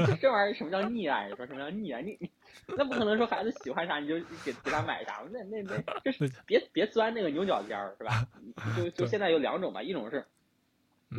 [0.08, 1.28] 这这玩意儿什么叫溺爱？
[1.28, 2.02] 你说什么叫溺爱？
[2.02, 2.30] 你你
[2.78, 8.26] 那不可能说孩子喜欢啥你就给给他买啥，那那那就是别别钻那个牛角尖儿，是吧？
[8.78, 10.26] 就就现在有两种吧，一种是，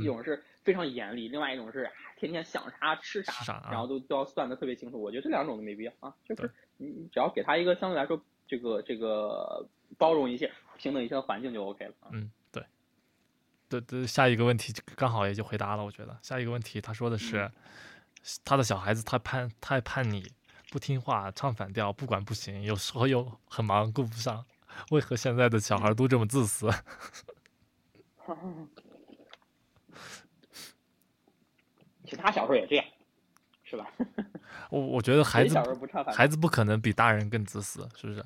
[0.00, 5.00] 一种是非常严厉，另外一种是天天想啥吃啥，然后都都要算的特别清楚。
[5.00, 9.66] 我觉得这两种都没必要啊，就是你你只要给他一个相对来说这个这个。
[9.98, 11.94] 包容一些，平等一些的环境就 OK 了。
[12.10, 12.60] 嗯，对，
[13.68, 15.84] 对对，下一个问题刚好也就回答了。
[15.84, 17.48] 我觉得下一个问题，他说的是
[18.44, 20.26] 他的小孩子太叛太叛逆，
[20.72, 24.44] 不听话，唱反调，不管不行，有时候又很忙顾不上。
[24.90, 26.68] 为何现在的小孩都这么自私？
[32.06, 32.84] 其他小时候也这样，
[33.64, 33.86] 是吧？
[34.70, 35.58] 我我觉得孩子
[36.14, 38.24] 孩子不可能比大人更自私，是不是？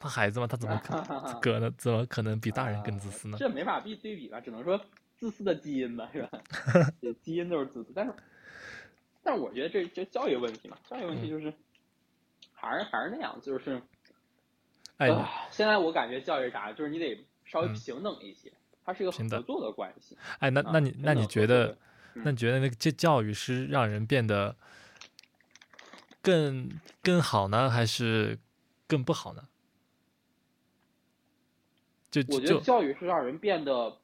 [0.00, 0.94] 他孩子嘛，他怎么可
[1.40, 3.36] 可能怎么可能比大人更自私呢？
[3.38, 4.80] 这没法比对比吧，只能说
[5.16, 6.30] 自私的基因吧，是吧？
[7.22, 8.14] 基因都是自私，但是，
[9.24, 11.52] 但是我觉得这这教育问题嘛，教育问题就是
[12.54, 13.82] 还是还是那样，就是，
[14.98, 15.08] 哎，
[15.50, 18.52] 现在我感觉教育啥，就是你得稍微平等一些，
[18.84, 20.16] 它是一个合作的关系。
[20.38, 21.76] 哎，那那你那你觉得，
[22.14, 24.56] 那你觉得那个这教育是让人变得
[26.20, 26.70] 更
[27.02, 28.38] 更好呢，还是
[28.86, 29.48] 更不好呢？
[32.10, 33.98] 就我觉得教育是让人变得，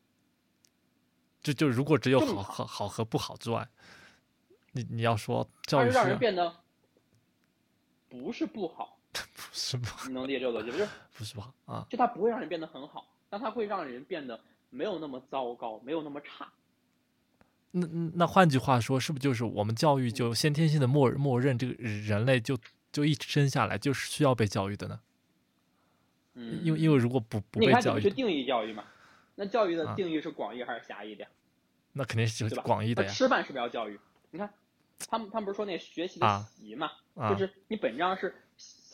[1.42, 3.66] 就就如果只有好好好和不好之外，
[4.72, 6.54] 你你要说教育是让人变得
[8.08, 10.86] 不是不好， 不是不好，你能理解这个逻辑不是？
[11.16, 14.38] 不是不好啊，就它不会让人变得很好，但它会让人变得
[14.68, 16.52] 没有那么糟糕，没有那么差。
[17.76, 22.56] 那那换句话说，是不是就是我们教育就先天性的默默认这个人类就
[22.92, 25.00] 就一生下来就是需要被教育的呢？
[26.34, 28.84] 嗯，因为因为如果不不被教育，去定义教育嘛？
[29.34, 31.26] 那教育的定义是广义还是狭义的？
[31.92, 33.08] 那肯定是广义的呀。
[33.10, 33.98] 吃饭是不是要教育？
[34.30, 34.52] 你看，
[35.08, 36.90] 他们他们不是说那学习的习嘛？
[37.30, 38.34] 就是你本质上是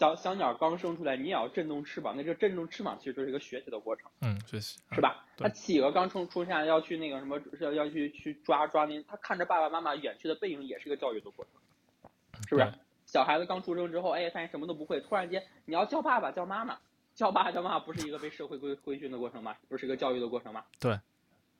[0.00, 2.14] 小小鸟刚生出来，你也要振动翅膀。
[2.16, 4.10] 那这个振动翅膀其实就是一个学习的过程。
[4.22, 5.26] 嗯，学习是吧？
[5.36, 12.10] 那企鹅刚出出现要去那个什么，要要去去抓抓那，他看着爸爸妈妈远去的背影，也是一个教育的过程，
[12.48, 12.72] 是不是？
[13.04, 16.78] 小孩子刚出生之后，哎，发现什么都不会，突然间你要叫爸爸叫妈妈。
[17.12, 19.54] 叫爸叫妈妈不是一个被社会规规训的过程吗？
[19.68, 20.64] 不是一个教育的过程吗？
[20.78, 20.98] 对，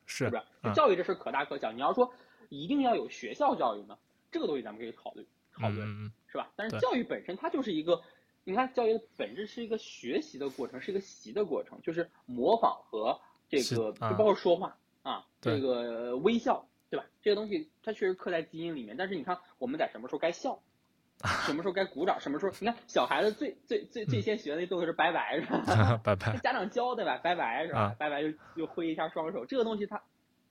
[0.07, 0.73] 是不是？
[0.73, 1.71] 教育这事可大可小。
[1.73, 2.11] 你要说
[2.49, 3.99] 一定要有学校教育呢，
[4.31, 6.49] 这个东西咱们可以考虑讨论，是吧？
[6.57, 8.01] 但是教育本身它就是一个，
[8.45, 17.07] 你看教育的本质是一个学习的过程，是一个习的过程，就是模仿和这个就包括说话啊，这个微笑，对吧？
[17.23, 18.97] 这个东西它确实刻在基因里面。
[18.97, 20.61] 但是你看，我们在什么时候该笑，
[21.47, 22.53] 什么时候该鼓掌，什么时候？
[22.61, 26.01] 你看小孩子最最最最先学的那动作是拜拜，是吧？
[26.03, 26.37] 拜拜。
[26.39, 27.19] 家长教对吧？
[27.19, 27.95] 拜拜是吧？
[27.99, 30.03] 拜拜就就挥一下双手，这个东西它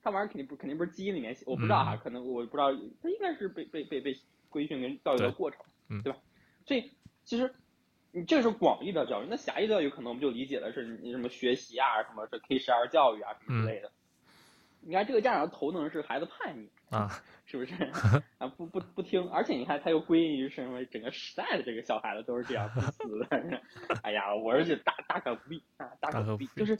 [0.02, 2.72] 它玩意儿肯定不肯定不是基因里面，我不知道哈，可能我不知道，
[3.02, 4.16] 它应该是被被被被
[4.48, 5.60] 规训跟教育的过程，
[6.02, 6.18] 对吧？
[6.66, 6.90] 所以
[7.24, 7.52] 其实。
[8.12, 13.90] 你这是广义的教育，那狭义教育可能我们就理解的是你什么学习啊，什么这 K 十二教育啊什么之类的。
[14.82, 17.08] 你看这个家长的头疼是孩子叛逆啊，
[17.46, 17.74] 是不是
[18.38, 18.48] 啊？
[18.56, 23.62] 不不不听，而且你看他又归因于是因为整个时代的这个小孩子都是这样自私的。
[24.02, 26.76] 哎呀，我儿子大大可不必啊，大可不必，就是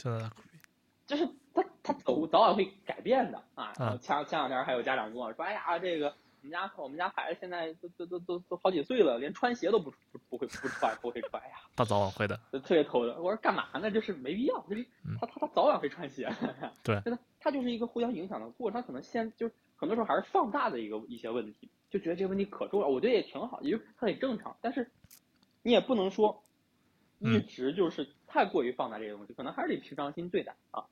[1.06, 3.72] 就是他他早早晚会改变的啊。
[4.00, 6.16] 前前两天还有家长跟我说，哎呀这个。
[6.42, 11.56] 我们家我们家孩子现在都都都都都好几岁了，连穿鞋都不不不会不穿不会穿呀。
[11.76, 13.22] 他早晚会的，特别头疼。
[13.22, 13.90] 我说干嘛呢？
[13.90, 14.86] 就是没必要，就是
[15.20, 16.32] 他他他早晚会穿鞋。
[16.82, 18.80] 对，真的，他就是一个互相影响的过程。
[18.80, 22.88] 他可能先就是很多时候还是放大的一个一些问题，就觉得这个问题可重要。
[22.88, 24.56] 我觉得也挺好，也就他很正常。
[24.62, 24.90] 但是
[25.62, 26.42] 你也不能说
[27.18, 30.84] 一直就是太过于放大这些东西，可能还是得平常心对待啊，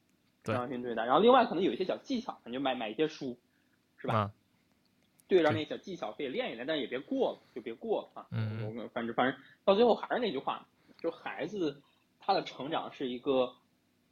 [0.42, 1.06] 平常心对待。
[1.06, 3.38] 然后另外可能有一些小技巧，你就买买一些书，
[3.96, 4.30] 是吧？
[5.28, 8.26] 对着那小技巧可以练一练，但是也别过了，就别过了啊。
[8.32, 10.66] 嗯我反正反正到最后还是那句话，
[10.98, 11.82] 就孩子
[12.18, 13.52] 他的成长是一个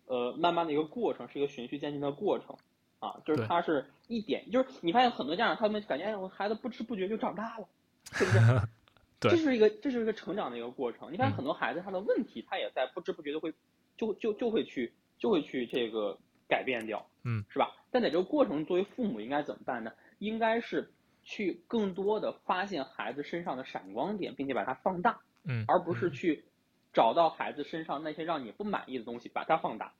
[0.07, 2.57] 呃慢慢的一个过程，是一个循序渐进的过程
[2.99, 3.21] 啊。
[3.25, 7.67] 就是他是一点，就是你发现很多家长他们感觉我孩子不知不觉就长大了，
[8.13, 8.39] 是不是？
[9.19, 9.31] 对。
[9.31, 11.11] 这是一个这是一个成长的一个过程。
[11.11, 13.55] 你发现很多孩子他的问题，他也在不知不觉的会
[13.97, 17.75] 就就就会去就会去这个改变掉，嗯，是吧？
[17.91, 19.93] 但在这个过程，作为父母应该怎么办呢？
[20.19, 20.91] 应该是。
[21.29, 26.45] 去更多的发现孩子身上的闪光点，并且把它放大，嗯，而不是去
[26.93, 29.93] 找到孩子身上那些让你不满意的东西，把它放大。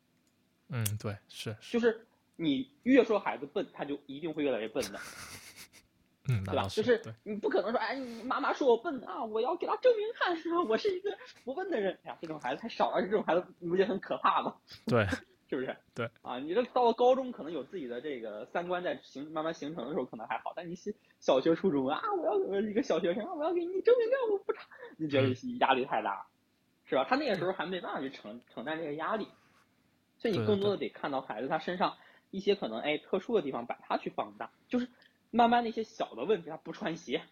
[0.69, 5.01] 嗯，对，是，就是你越说孩子笨，他就一定会越来越笨的，
[6.31, 6.63] 嗯，对吧？
[6.69, 10.37] 就是你不可能说，哎，你妈妈说我笨啊，我要给他证明看，
[10.69, 11.11] 我是一个
[11.45, 12.19] 不笨的人哎呀。
[12.23, 14.55] 这种孩子太少了，而且这种孩子你不觉得很可怕吗？
[14.87, 15.05] 对。
[15.49, 15.77] 是不是？
[15.95, 20.53] 对啊，你这到了高中，可能有自己的这个三观在形慢慢形成的时候，可能还好。
[20.57, 25.29] 但你小小学、初中啊，我要我一个小学生，我要给你证明我不差，你觉得
[25.61, 26.27] 压力太大，
[26.85, 27.07] 是吧？
[27.09, 29.29] 他那个时候还没办法去承承担这个压力，
[30.19, 31.97] 所以你更多的得看到孩子他身上
[32.31, 34.89] 一些可能哎特殊的地方，把他去放大，就是
[35.31, 37.23] 慢慢那些小的问题，他不穿鞋，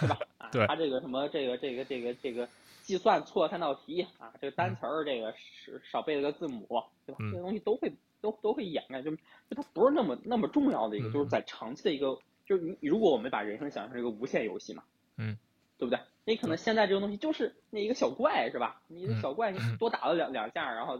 [0.00, 0.18] 是吧？
[0.38, 2.48] 啊，他这个什么这个这个这个这个。
[2.90, 6.66] 计算错三道题啊，这个单词儿这个少少背了个字母，
[7.06, 7.18] 对吧？
[7.30, 9.20] 这些东西都会都都会掩盖，就就
[9.54, 14.82] 它不是那么那么重要的一个，就是在长期的一个，就是你如果我们把人生想象成一个无限游戏嘛，
[15.16, 15.38] 嗯，
[15.78, 16.00] 对不对？
[16.24, 18.82] 你可能现在这个东西就是那一个小怪是吧？
[18.88, 20.98] 你的小怪你多打了两两下，然后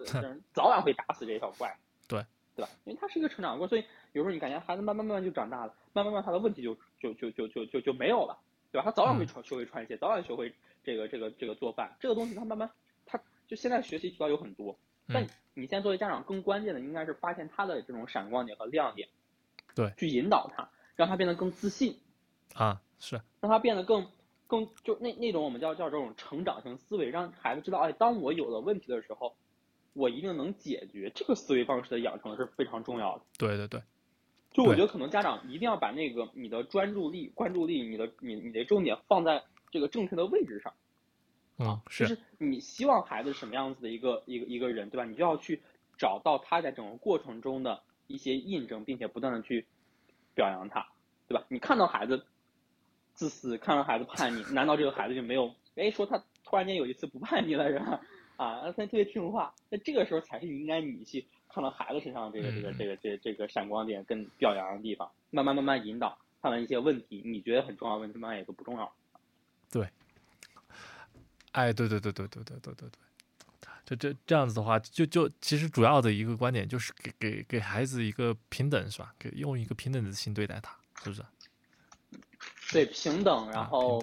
[0.52, 1.76] 早晚会打死这小怪，
[2.08, 2.24] 对。
[2.56, 2.70] 对吧？
[2.84, 8.36] 因为它是一个成长过，所以有时候你感觉孩子慢慢慢慢就长大了，慢慢慢他的问题就就就就就就就没有了，
[8.72, 8.84] 对吧？
[8.84, 10.54] 他早晚会穿学会穿鞋，早晚学会。
[10.82, 12.70] 这个这个这个做饭这个东西，他慢慢，
[13.04, 19.10] 他就现在学习渠道有很多，但你现在作为家长，更关键的应该是发现他的这种闪光点和亮点，
[19.74, 21.98] 对，去引导他，让他变得更自信，
[22.54, 24.08] 啊，是，让他变得更
[24.46, 29.36] 更就那那种我们叫叫这种成长型思维，让孩子知道，哎，当我有了问题的时候，
[29.92, 33.24] 我一定能解决，这个思维方式的养成是非常重要的。
[33.36, 33.82] 对对对，
[34.52, 39.42] 就我觉得可能家长一定要把那个你的专注力、关注力、你的你你的重点放在。
[39.72, 40.74] 这个正确的位置上，
[41.58, 45.04] 啊，就是你希望孩子什么样子的一个一个一个人，对吧？
[45.04, 45.62] 你就要去
[45.96, 49.64] 找到他在整个过程中的一些印证，并且不断的去
[50.34, 50.88] 表扬他，
[51.28, 51.46] 对吧？
[51.48, 52.26] 你看到孩子
[53.14, 55.54] 自私，看到孩子叛逆，难道这个孩子就没有？
[55.76, 58.00] 哎，说他突然间有一次不叛逆了，是吧？
[58.38, 68.92] 啊，他特别听话，那这个时候才是应该你去看到孩子身上这个这个这个这这个闪光点跟表扬的地方，慢慢慢慢引导，看到一些问题，你觉得很重要的问题，慢慢也都不重要。
[69.70, 69.88] 对，
[71.52, 73.00] 哎，对对对对对对对对对，
[73.84, 79.14] 就这这样子的话，就就其实主要的一个观点就是给给给孩子一个平等，是吧？
[79.18, 81.24] 给用一个平等的心对待他，是不是？
[82.72, 84.00] 对，平等，然后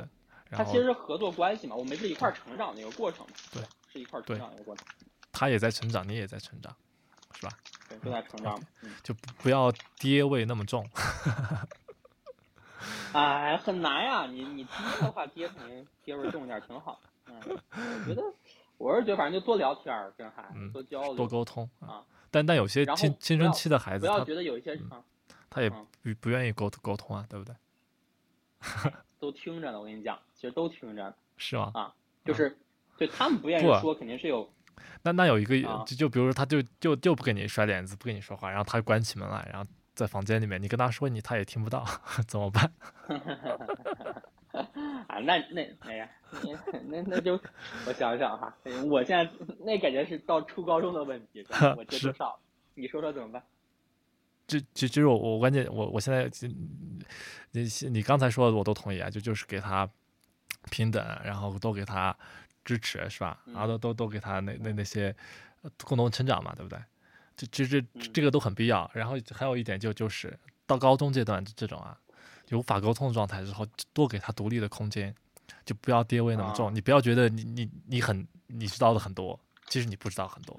[0.52, 4.86] 他其实是合作关系嘛，我们是一块成长的一个过程嘛，对，是一块成长的一个过程。
[5.32, 6.76] 他也在成长，你也在成长，
[7.40, 7.52] 是吧？
[7.90, 8.60] 对，都在成长，
[9.04, 10.88] 就不要爹味那么重。
[13.14, 14.26] 哎，很难呀！
[14.28, 17.00] 你你爹的话，爹肯定爹味重一点，挺好。
[17.26, 18.22] 嗯，我觉得
[18.78, 22.04] 我是觉得，反正就多聊天儿，跟孩子多交流，多沟通啊。
[22.30, 25.02] 但但有些青青春期的孩子，不要觉得有一些啊，
[25.50, 25.86] 他也不
[26.20, 27.56] 不愿意沟沟通啊，对不对？
[29.20, 31.16] 都听着呢，我跟你讲，其实都听着。
[31.38, 31.72] 是吗？
[31.74, 31.94] 啊，
[32.26, 32.58] 就是
[32.98, 34.48] 对他们不愿意说，肯定是有
[35.04, 35.56] 那那有一个
[35.86, 41.86] 就就比如说他就就就不跟你甩脸子，不跟你说话，然后他关起门来，然后在房间里面，你跟他说你他也听不到，
[42.28, 42.72] 怎么办？
[45.08, 46.10] 啊，那那哎呀，
[46.88, 47.40] 那那就
[47.86, 48.54] 我想想哈，
[48.90, 51.46] 我现在那感觉是到初高中的问题，
[51.78, 52.40] 我接触 少，
[52.76, 53.44] 你说说怎么办？
[54.48, 56.30] 就就就是我我关键我我现在
[57.52, 59.88] 你你刚才说的我都同意啊，就就是给他
[60.72, 62.16] 平等，然后都给他
[62.68, 63.40] 支持是吧？
[63.46, 65.16] 然后都都都给他那那那些
[65.84, 66.78] 共同成长嘛，对不对？
[67.38, 68.90] 这这这这个都很必要。
[68.94, 71.98] 然后还有一点就就是到高中阶段这种啊。
[72.52, 75.14] 无法沟通的状态之后，多给他独立的空间，
[75.66, 76.74] 就不要爹味那么重。
[76.74, 79.38] 你不要觉得你你你很你知道的很多，
[79.68, 80.56] 其实你不知道很多，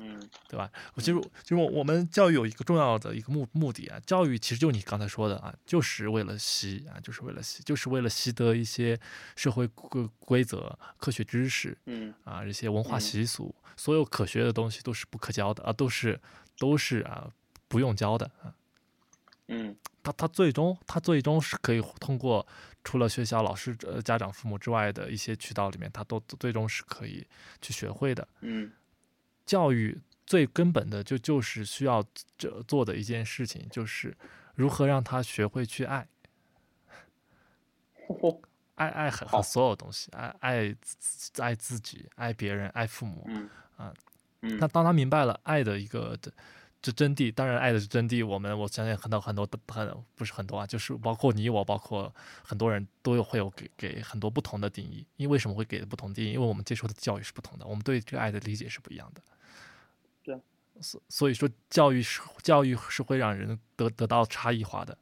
[0.49, 0.71] 对吧？
[0.95, 8.99] 我其实就是我们教育有一个重要的一个目目的啊，教育其实就你刚才说的啊，就是为了习啊，就是为了习，就是为了习得一些
[9.35, 16.21] 社会规规则、科学知识，嗯啊，一些文化习俗，所有可学的东西都是不可教的啊，都是
[16.59, 17.31] 都是啊
[17.67, 18.55] 不用教的啊，
[19.49, 19.77] 嗯。
[20.01, 22.47] 他他最终他最终是可以通过
[22.83, 27.27] 除了学校老师呃家长父母之外的一些渠道里面，他都最终是可以
[27.61, 28.27] 去学会的。
[28.41, 28.73] 嗯，
[29.49, 32.05] 教育最根本的就就是需要
[32.37, 34.15] 这做的一件事情，就是
[34.55, 36.07] 如何让他学会去爱，
[38.77, 40.77] 爱爱很和所有东西，爱爱
[41.39, 43.25] 爱自己，爱别人，爱父母。
[43.29, 43.95] 嗯啊，
[44.43, 46.31] 嗯，那当他明白了爱的一个的。
[46.81, 48.25] 这真谛，当然爱的是真谛。
[48.25, 55.05] 我们我相信很多很多很不是很多啊，就是包括你我，包括很多人都有会有给给很多不同的定义。
[55.17, 56.35] 因为什么会给不同定义？
[56.35, 59.21] 因为我们接受的教育是不同的，我们对这个爱的理解是不一样的。
[60.79, 64.97] 对，所所以说教育是教育是会让人得得到差异化的。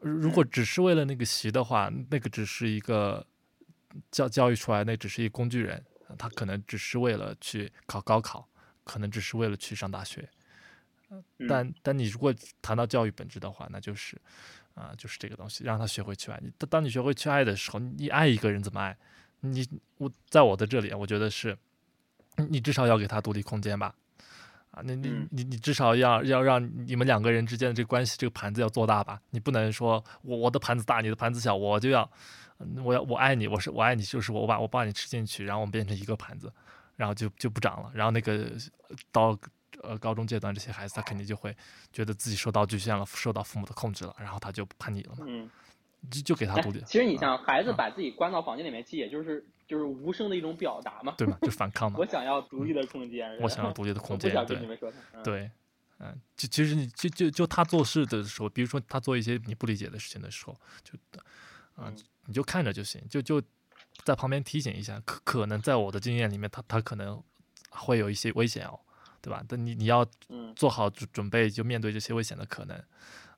[0.00, 3.24] 如果只是为了那个习的话，那个只是一个
[4.10, 5.84] 教教育出来，那只是一个工具人，
[6.18, 8.48] 他可能只是为了去考高考，
[8.84, 10.28] 可能只是为了去上大学。
[11.48, 14.20] 但但你如果谈到教育本质的话，那就是
[14.74, 16.40] 啊，就是这个东西，让他学会去爱。
[16.42, 18.96] 你当你学会去爱的时候，你爱一个人怎么爱？
[19.40, 19.68] 你
[19.98, 21.56] 我在我的这里，我觉得是，
[22.48, 23.94] 你至少要给他独立空间吧。
[24.72, 29.20] 啊，那你你你至少要要让你们两个人之间的这个关系，这个盘子要做大吧。
[29.30, 32.10] 你不能说我我的盘子大，你的盘子小，我就要
[32.84, 36.52] 我要我爱你，我是我爱你，就是我把我把你吃进去，然后我们变成一个盘子，
[36.96, 37.90] 然后就就不长了。
[37.94, 38.50] 然后那个
[39.12, 39.38] 到。
[39.82, 41.52] 呃，高中阶段这些孩子，他肯定就会
[41.92, 45.24] 觉得自己受到局限了，受到父母的控制了，然后他就叛逆了嘛。
[45.26, 45.50] 嗯，
[46.08, 46.80] 就就给他独立。
[46.86, 51.14] 其实你像孩子把自己关到房间里面，其实也就是就是无声的一种表达嘛。
[51.16, 51.96] 对嘛，就反抗嘛。
[52.00, 53.34] 我想要独立的空间。
[53.40, 54.30] 我想要独立的空间。
[54.46, 54.68] 对。
[55.24, 55.50] 对，
[55.98, 60.54] 嗯，就其实你就就就他做事的时候，比如说他做一些你不理解的事情的时候，
[60.84, 60.92] 就
[61.76, 61.90] 啊，
[62.26, 63.42] 你就看着就行，就就
[64.04, 67.22] 在旁边提醒一下，可可能在我的经验里面，他他可能
[67.70, 68.78] 会有一些危险哦。
[69.24, 69.40] 对吧？
[69.46, 70.04] 但你你要
[70.56, 72.76] 做好准准备，就面对这些危险的可能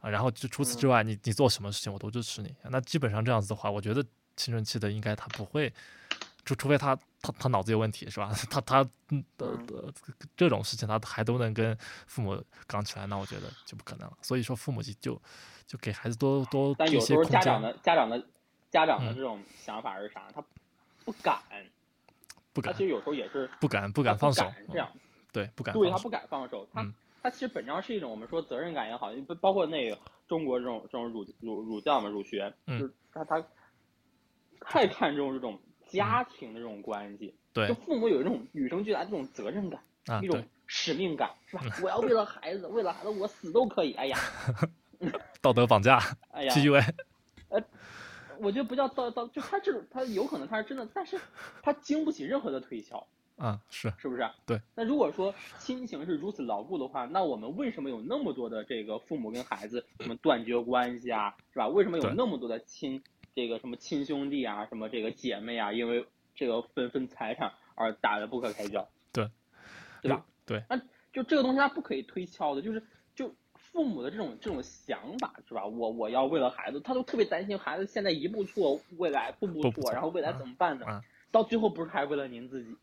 [0.00, 0.08] 啊。
[0.08, 2.56] 然后就除此之外，你你做什么事情我都支持你。
[2.70, 4.02] 那基本上这样子的话，我觉得
[4.34, 5.70] 青春期的应该他不会，
[6.44, 8.30] 除除非他他他脑子有问题是吧？
[8.50, 8.84] 他他
[9.38, 9.92] 的
[10.36, 11.76] 这种事情他还都能跟
[12.06, 14.16] 父母刚起来，那我觉得就不可能了。
[14.20, 15.22] 所以说父母就就
[15.66, 18.22] 就给孩子多多但有时候家长的家长的
[18.70, 20.30] 家长的这种想法是啥？
[20.34, 20.44] 他
[21.04, 21.38] 不敢，
[22.52, 22.72] 不敢。
[22.72, 24.90] 他其实有时候也是不敢不敢放手这样。
[25.32, 25.74] 对，不敢。
[25.74, 26.86] 对他不敢放手，他
[27.22, 33.42] 他其实本质上是一种我们说责任感也好，包括那个中国这种这种儒儒儒教嘛，儒学，就是他他
[34.60, 35.58] 太看重这种
[35.94, 39.80] 家庭的这种关系，对，就父母有一种与生俱来的这种责任感，
[40.22, 41.62] 一种使命感，是吧？
[41.82, 43.92] 我要为了孩子，为了孩子我死都可以。
[43.94, 44.18] 哎呀，
[45.40, 45.98] 道德绑架，
[46.32, 46.94] 哎呀，PUA，
[47.48, 47.62] 呃，
[48.38, 51.18] 我觉得不叫道道，就他这种他有可能他是真的，但是
[51.62, 53.06] 他经不起任何的推敲。
[53.36, 54.24] 啊，是是不是？
[54.46, 54.60] 对。
[54.76, 61.66] 那如果说亲情是如此牢固的话，那我们为什么有那么多的这个父母跟孩子什么断绝关系啊，是吧？
[61.66, 63.02] 为什么有那么多的亲
[63.34, 68.88] 这个什么亲兄弟啊，什么这个姐妹啊，因为这个分分财产而打得不可开交？
[69.12, 69.28] 对，
[70.02, 70.24] 对吧？
[70.46, 70.62] 对。
[70.68, 70.80] 那
[71.12, 72.82] 就这个东西它不可以推敲的，就是
[73.14, 75.66] 就父母的这种这种想法是吧？
[75.66, 81.02] 我我要为了孩子，他都特别担心孩子现在一步错，未来步步错，然后未来怎么办呢？
[81.30, 82.76] 到最后不是还是为了您自己？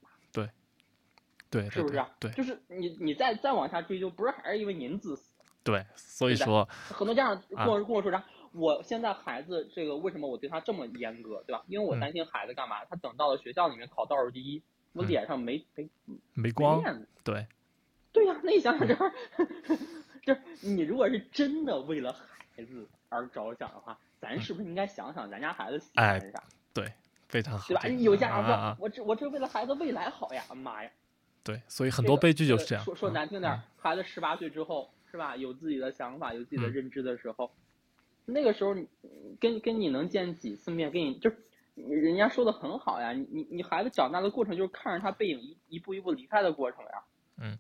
[1.50, 2.02] 对，是不是？
[2.18, 5.34] 对，就是你，你再再往下追究，不是还是因为您自私？
[5.66, 8.24] 对，所以说很多家长跟我跟我说啥？
[8.54, 11.64] 我现在孩子这个为什么我对他这么严格，对吧？
[11.68, 12.84] 因为我担心孩子干嘛？
[12.86, 14.62] 他等到了学校里面考倒数第一，
[14.94, 15.90] 我脸上没没
[16.34, 16.84] 没光。
[17.24, 17.46] 对，
[18.12, 18.96] 对呀，那你想想这，
[20.36, 26.44] 就你如果是真的为了孩子而着想的话，咱是不是应该想想咱家孩子喜欢啥？
[26.74, 26.92] 对，
[27.30, 27.88] 非常好，对吧？
[27.88, 30.92] 有家长说，我这我这为了孩子未来好呀，妈呀！
[31.44, 32.84] 对，所以很多悲剧就是这样。
[32.84, 37.50] 说说难听点，孩子十八岁之后是吧，有自己的想法，有自己的认知的时候，
[38.26, 38.88] 那个时候你
[39.40, 41.32] 跟跟你能见几次面，跟你就
[41.76, 47.04] 人家说的很好呀，你你你孩子长大的过程就是看着他背影一一步一步离开的过程呀。
[47.38, 47.58] 嗯。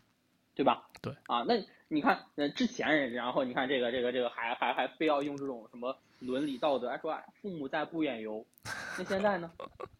[0.53, 0.89] 对吧？
[1.01, 1.55] 对啊，那
[1.88, 8.45] 你看，呃，之前人，然后你看这个这个这个，还还还非要用这种什么伦理道德来说，父母在不远游。
[8.97, 9.49] 那现在呢？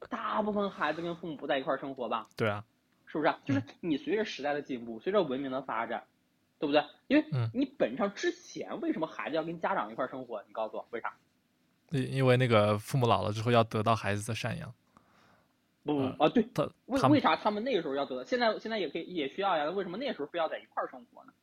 [0.10, 2.28] 大部分孩子跟父母不在一块儿生活吧？
[2.36, 2.66] 对啊，
[3.08, 3.34] 是不是？
[3.46, 6.04] 就是你随着时代的进步，随着文明的发展，
[6.62, 6.84] 对不对？
[7.08, 10.42] 因为你本上之前为什么孩子要跟家长一块儿生活？
[10.48, 11.12] 你告诉我为啥？
[11.90, 14.72] 因因为那个父母老了之后要得到孩子的赡养。
[15.84, 18.24] 不不啊，对，他为为啥他们那个时候要得到？
[18.24, 19.68] 现在现在也可以也需要呀？
[19.72, 21.34] 为什么那时候非要在一块儿生活呢？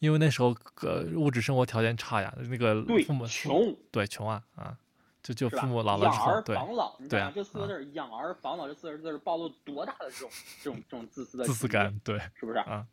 [0.00, 4.76] 因为那时候呃物质生活条件差呀，那个父母穷，对穷啊啊，
[5.22, 10.30] 就就父母老了之后，对养儿防老，对啊，这四个字“养儿防老”这四个字暴露多大的这种
[10.60, 12.84] 这种这种自私的自私感，对，是不是啊？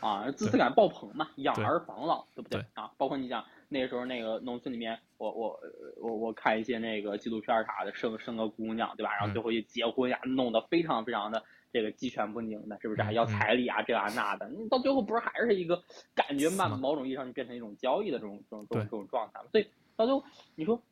[0.00, 2.90] 啊，自私感爆棚嘛，养儿防老，对不对啊？
[2.96, 5.60] 包括你讲那个时候那个农村里面，我我
[6.00, 9.12] 我我看一些那个纪录片啥的，生生个姑娘，对吧？
[9.18, 11.42] 然后最后一结婚呀，弄得非常非常的
[11.72, 13.02] 这个鸡犬不宁的，是不是？
[13.02, 15.82] 还要彩礼啊，这啊那的，你到最后不是还是一个
[16.14, 20.24] 感觉，慢某种意义上就变成一种交易的这种这种这种这种状态所以到最后
[20.54, 20.82] 你说，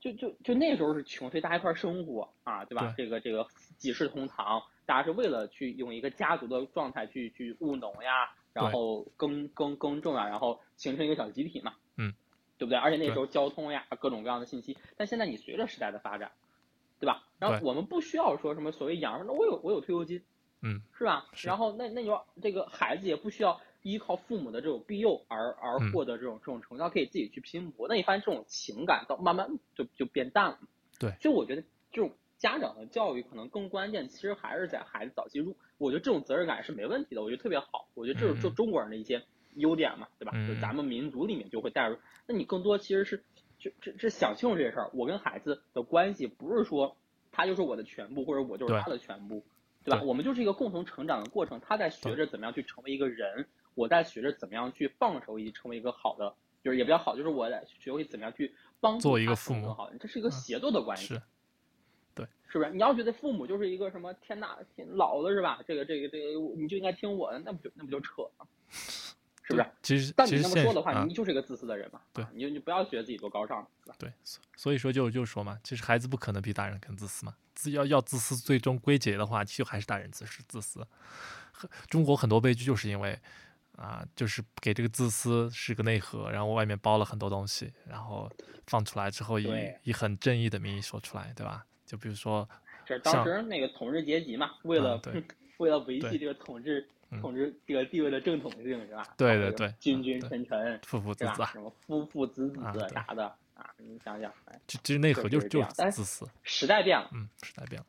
[0.00, 2.94] 就就就那时候是穷，所以大家一块生活啊，对吧？
[2.96, 8.32] 这个这个几世同堂，大家是为了去用一个家族的状态去去务农呀。
[8.56, 12.14] 然后耕耕耕种啊，然后形成一个小集体嘛，嗯，
[12.56, 12.78] 对不对？
[12.78, 16.32] 而且那时候交通呀，各种各样的信息，但现在你随着时代的发展，
[16.98, 17.22] 对吧？
[17.38, 20.22] 然后我们不需要说什么所谓养，那我有我有退休金，
[20.62, 21.26] 嗯，是吧？
[21.48, 27.88] 然后那那你说这个孩子也不需要依靠父母的这种庇佑而而获得这种这种成就，可以自己去拼搏。
[27.88, 30.58] 那你发现这种情感到慢慢就就变淡了，
[30.98, 31.10] 对。
[31.20, 31.62] 所以我觉得
[31.92, 32.10] 这种。
[32.38, 35.56] 家长的教育可能更关键，其实还是在孩子早期入。
[35.78, 37.88] 我觉得这种责任感是没问题的，我觉得特别好。
[37.94, 39.22] 我觉得这是中中国人的一些
[39.54, 40.32] 优点嘛，对吧？
[40.46, 41.98] 就咱们民族里面就会带入。
[42.26, 43.24] 那你更多其实是
[43.58, 44.90] 就这这想清楚这些事儿。
[44.92, 46.96] 我跟孩子的关系不是说
[47.32, 49.44] 他就是我的全部，或者我就是他的全部，
[49.84, 50.02] 对吧？
[50.02, 51.60] 我们就是一个共同成长的过程。
[51.60, 59.74] 他在学着怎么样去成为一个人，我在学着怎么样去放手以及成为一个好的，就是也比较好，就是我在学会怎么样去帮助做一个父母。
[60.00, 61.18] 这是一个协作的关系。
[62.16, 62.70] 对，是不是？
[62.72, 65.60] 你要觉得父母就是一个什么天大天老子是吧？
[65.68, 68.46] 这个这个这个，你就应该听我的，那不就那不就扯吗？
[69.48, 69.66] 是不是？
[69.80, 72.00] 其实，但你那么说的话，你就是一个自私的人嘛。
[72.12, 73.94] 对，你就你不要觉得自己多高尚，是吧？
[73.96, 74.12] 对，
[74.56, 77.36] 所以说就就说嘛，其实孩子不可能比大人更自私嘛。
[77.54, 80.84] 自要要自私，最终归结的话，就还是大人自私自私。
[81.88, 83.18] 中国很多悲剧就是因为
[83.76, 88.28] 啊，就是给这个自私是个内核，然后外面包了很多东西，然后
[88.66, 89.48] 放出来之后以
[89.84, 91.64] 以很正义的名义说出来，对吧？
[91.86, 92.46] 就比如说，
[92.84, 95.00] 这当时那个统治阶级嘛，为了
[95.58, 96.86] 为了维系这个统治
[97.20, 99.14] 统治这个地位的正统性，是吧？
[99.16, 102.60] 对对对，君君臣臣，父父子子，什么夫父子子
[102.92, 103.70] 啥的啊？
[103.78, 104.30] 你想想，
[104.66, 106.28] 其实内核就是就是自私。
[106.42, 107.86] 时代变了，嗯，时代变了。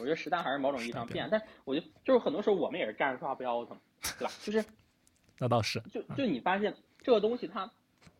[0.00, 3.78] 我觉得时代还是某种意义上变，但我觉得就是很多时候我们也是站着说话不腰疼，
[4.18, 4.32] 对吧？
[4.42, 4.62] 就是
[5.38, 7.70] 那倒是，就就你发现这个东西它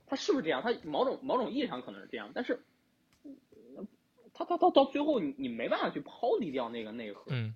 [0.06, 0.62] 它是不是这样？
[0.62, 2.58] 它某种某种意义上可能是这样，但是。
[4.36, 7.54] 他他到到最后，你你没办法去抛离掉那个内核，嗯，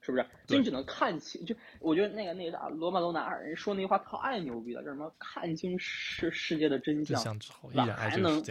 [0.00, 0.26] 是不是？
[0.46, 5.12] 就你只能看清，就我觉得那个那个啥，罗曼罗兰二人说那句话太牛逼了，叫什么？
[5.18, 8.42] 看清世世界的真相之后，依然还能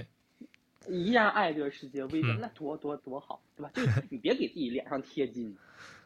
[0.87, 3.71] 依然爱这个世界，微笑，那多多多好，对吧？
[3.73, 5.57] 就 你别给自己脸上贴金，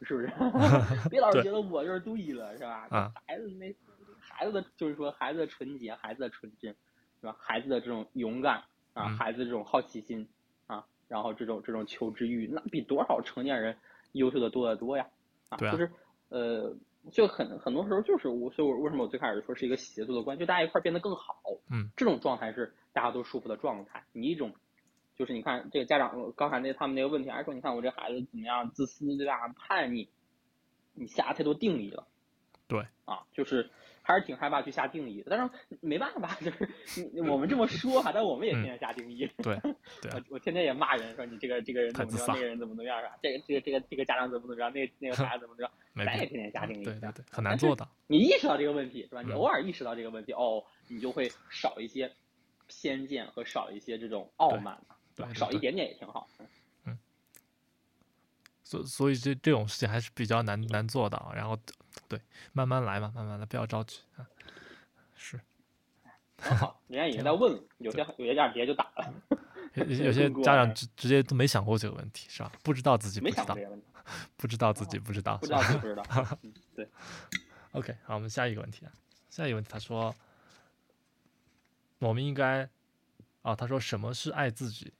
[0.01, 0.31] 是不是？
[1.11, 2.87] 别老是觉得我就是对了，是吧？
[3.27, 3.73] 孩子那
[4.19, 6.75] 孩子的，就是说孩子的纯洁，孩子的纯真，
[7.21, 7.35] 是吧？
[7.39, 10.27] 孩子的这种勇敢啊，孩子这种好奇心。
[11.07, 13.77] 然后这种这种求知欲，那比多少成年人
[14.13, 15.07] 优秀的多得多呀！
[15.49, 15.91] 啊，就是
[16.29, 16.75] 呃，
[17.11, 21.35] 就很很多时候就是我，所以我为什么我最开始说是一个协作的关系，就大家一块变得更好。
[21.69, 24.03] 嗯，这种状态是大家都舒服的状态。
[24.13, 24.53] 你一种
[25.15, 29.47] 就是你看这个家长刚才那他们那个问题，还说你看我这孩子怎么样，自私对吧？
[29.49, 30.09] 叛逆，
[30.93, 32.07] 你下太多定义了。
[32.67, 33.69] 对，啊，就是。
[34.05, 35.49] 还是挺害怕去下定义的，但是
[35.79, 36.69] 没办法，就是
[37.13, 39.25] 你我们这么说哈，但我们也天天下定义。
[39.37, 39.55] 对，
[40.13, 43.17] 我我天天也骂人，说你这个这个人怎么着，那个人怎么怎么样是吧？
[43.23, 45.71] 这个这个这个这个家长怎么怎么着，那那个孩子怎么怎么着，
[46.05, 46.83] 咱也天天下定义。
[46.83, 47.89] 对对对，很难做到。
[48.07, 49.21] 你意识到这个问题是吧？
[49.21, 52.11] 你偶尔意识到这个问题，哦，你就会少一些
[52.67, 55.33] 偏见和少一些这种傲慢嘛，对吧？
[55.33, 56.27] 少一点点也挺好。
[56.85, 56.99] 嗯。
[58.63, 61.57] 所所以这这种事情还是比较难难做到，然后。
[62.15, 64.27] 对，慢慢来嘛，慢慢来，不要着急啊。
[65.15, 65.39] 是，
[66.37, 69.13] 好，人家已经在问了，有些有些家长直接就打了，
[69.73, 72.51] 有 有些家长直直接都没想过这个问题，是吧？
[72.61, 73.57] 不知道自己不知道，
[74.37, 76.03] 不知道自己不知道，不知道自己不知道。
[76.75, 76.87] 对。
[77.71, 78.91] OK，好，我们下一个问题啊，
[79.31, 80.13] 下一个问题，他说，
[81.97, 82.69] 我们应该，
[83.41, 84.93] 啊，他说什么是爱自己，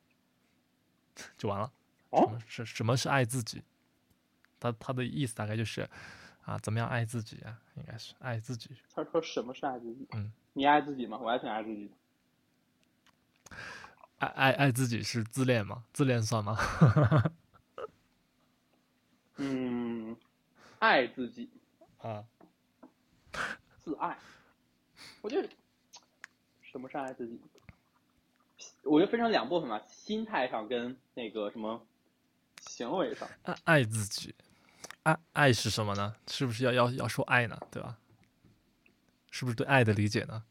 [1.38, 1.72] 就完了。
[2.10, 3.62] 哦，是什么是爱自己？
[4.60, 5.86] 他他的意思大概就是，
[6.46, 7.60] 啊，怎么样爱自己啊？
[7.76, 8.70] 应该是爱自己。
[8.94, 10.08] 他说什么是爱自己？
[10.14, 11.18] 嗯，你爱自己吗？
[11.22, 11.94] 我还挺爱自己的。
[14.20, 15.84] 爱爱爱自己是自恋吗？
[15.94, 16.58] 自恋算吗？
[19.38, 20.16] 嗯，
[20.80, 21.50] 爱自己
[22.00, 22.24] 啊，
[23.84, 24.18] 自爱。
[25.22, 25.50] 我觉得
[26.62, 27.40] 什么是爱自己？
[28.84, 31.86] 我觉得分成两部分吧，心态上跟那个什么
[32.62, 33.28] 行为上。
[33.44, 34.36] 爱爱自己，
[35.04, 36.16] 爱爱是什么呢？
[36.28, 37.60] 是不是要要要说爱呢？
[37.72, 37.98] 对吧？
[39.32, 40.44] 是不是对爱的理解呢？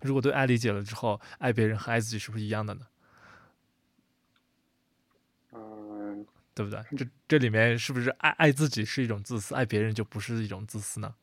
[0.00, 2.86] 如果对爱理解了之后，爱别人和爱自己是不是一样的呢？
[5.52, 6.80] 嗯，对不对？
[6.96, 11.14] 这这里面是不是爱爱自己是一种自私，爱别人就不是一种自私呢？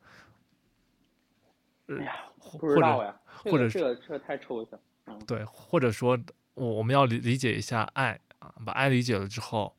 [1.86, 4.78] 哎呀，不知道呀，或者这个这个太抽象。
[5.06, 6.18] 嗯，对，或者说，
[6.54, 9.75] 我我们要理理解一下爱啊，把爱理解了之后，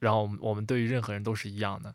[0.00, 1.94] 然后我们对于任何人都是一样的。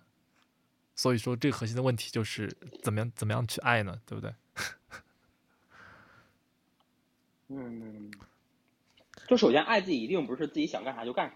[0.96, 2.50] 所以说，这个核心的问题就是
[2.82, 4.00] 怎么样怎么样去爱呢？
[4.06, 4.34] 对不对？
[7.50, 8.10] 嗯，
[9.28, 11.36] 就首先爱自己一定不是自己想干啥就干啥，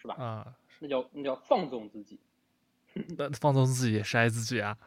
[0.00, 0.14] 是吧？
[0.14, 2.18] 啊，那叫那叫放纵自己。
[3.18, 4.78] 那放纵自己也是爱自己啊。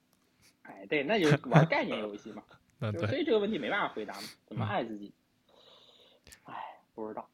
[0.64, 2.42] 哎，对，那就是玩概念游戏嘛。
[2.80, 3.06] 嗯，对。
[3.06, 4.28] 所以这个问题没办法回答嘛？
[4.46, 5.14] 怎么爱自己？
[6.44, 6.54] 哎，
[6.94, 7.26] 不知道。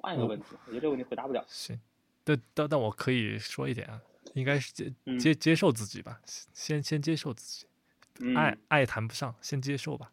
[0.00, 1.44] 换一个问题，我觉得这个问题回答不了。
[1.48, 1.78] 行，
[2.22, 4.00] 但但但我可以说一点啊，
[4.34, 6.20] 应该是接接接受自己吧，
[6.52, 7.66] 先先接受自己。
[8.36, 10.12] 爱爱谈不上，先接受吧。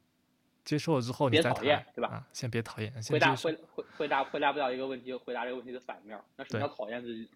[0.64, 2.08] 接受了之后，你再讨厌，对吧？
[2.10, 2.92] 啊，先别讨厌。
[3.02, 6.20] 先回答回回回答回答不了一个问题，回答这个问题的反面。
[6.36, 7.30] 那什么叫讨厌自己？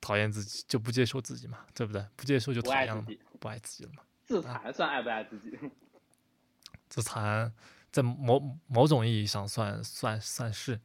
[0.00, 2.04] 讨厌自己就不接受自己嘛，对不对？
[2.16, 3.04] 不接受就讨厌了，
[3.38, 4.02] 不爱自己了嘛。
[4.24, 5.58] 自残算爱不爱自己？
[6.88, 7.52] 自残
[7.90, 10.80] 在某某种意义上算算算是。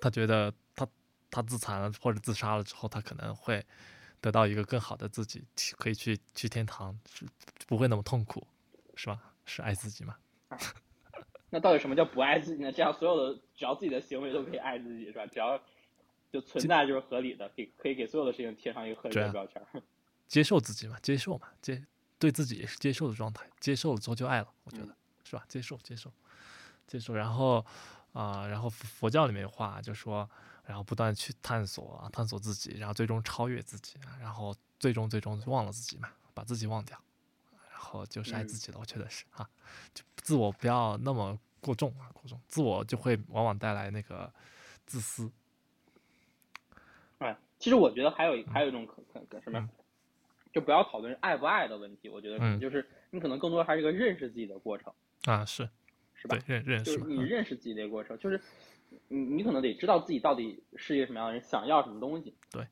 [0.00, 0.86] 他觉得他
[1.30, 3.64] 他自残了或者自杀了之后，他可能会
[4.20, 5.42] 得到一个更好的自己，
[5.78, 6.98] 可以去去天堂，
[7.66, 8.46] 不会那么痛苦，
[8.94, 9.18] 是吧？
[9.46, 10.16] 是爱自己吗？
[11.50, 12.70] 那到底什么叫不爱自己呢？
[12.72, 15.26] 这样所有的只要自己的行为都可以爱自己，是吧？
[15.26, 15.58] 只要
[16.30, 19.62] 就存在就是合理的，给可以给所有的事情贴上一个合理的标签。
[20.26, 21.82] 接受自己嘛，接受嘛，接
[22.18, 25.44] 对自己也是接受的状态，接受了之后就爱了，我觉得是吧？
[25.48, 26.12] 接受，接受，
[26.86, 27.64] 接受，然后
[28.12, 30.28] 啊，然后佛教里面的话就说，
[30.64, 36.98] 然后不断去探索啊，探索自己，然后最终超越自己，然后最终最终忘了自己嘛，把自己忘掉。
[37.70, 39.48] 然后就是爱自己的，我觉得是啊，
[39.92, 44.32] 就自我不要那么过重啊，过重，自我就会往往带来那个
[44.86, 45.30] 自私。
[47.18, 49.68] 哎，其实我觉得还有还有一种可可什么，
[50.52, 54.92] 就不要讨论爱不爱的问题，我觉得可能就是你可能更多还是一个认识自己的过程。
[55.24, 55.68] 啊，是
[56.24, 56.38] 是吧？
[56.46, 58.40] 认认识，就是你认识自己的过程，就是
[59.08, 62.34] 你你可能得知道自己到底是一个什么样的人，想要什么东西。
[62.50, 62.66] 对，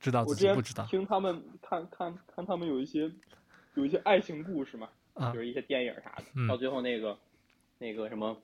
[0.00, 0.86] 知道自己不知道。
[0.86, 3.10] 听他们看看看他们有一些。
[3.74, 4.88] 有一些爱情故事嘛，
[5.32, 7.16] 就是一些电影啥的，到最后那个
[7.78, 8.36] 那个什么，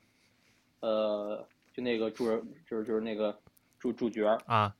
[0.78, 3.37] 呃，就那个主人，就是就是那个
[3.80, 4.72] 主主角啊，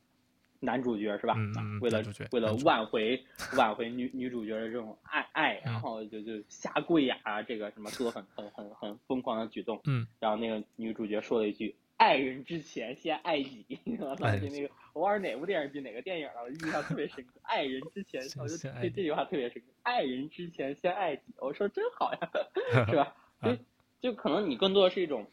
[0.59, 1.35] 男主角是吧？
[1.81, 3.23] 为了为了挽回
[3.57, 9.79] 挽回女女主角的这种爱爱，然后就就下跪呀，这个什么做很很很很疯狂的举动。
[9.85, 11.75] 嗯，然后那个女主角说了一句。
[11.97, 13.65] 爱人之前先爱己，
[14.01, 17.39] 我当时那个我忘了哪部电视剧哪个电影了，我印象特别深刻。
[17.43, 19.67] 爱人之前，我就对这句话特别深刻。
[19.81, 22.19] 爱人之前先爱己，我说真好呀，
[22.89, 23.15] 是吧？
[23.41, 25.25] 就就可能你更多的是一种，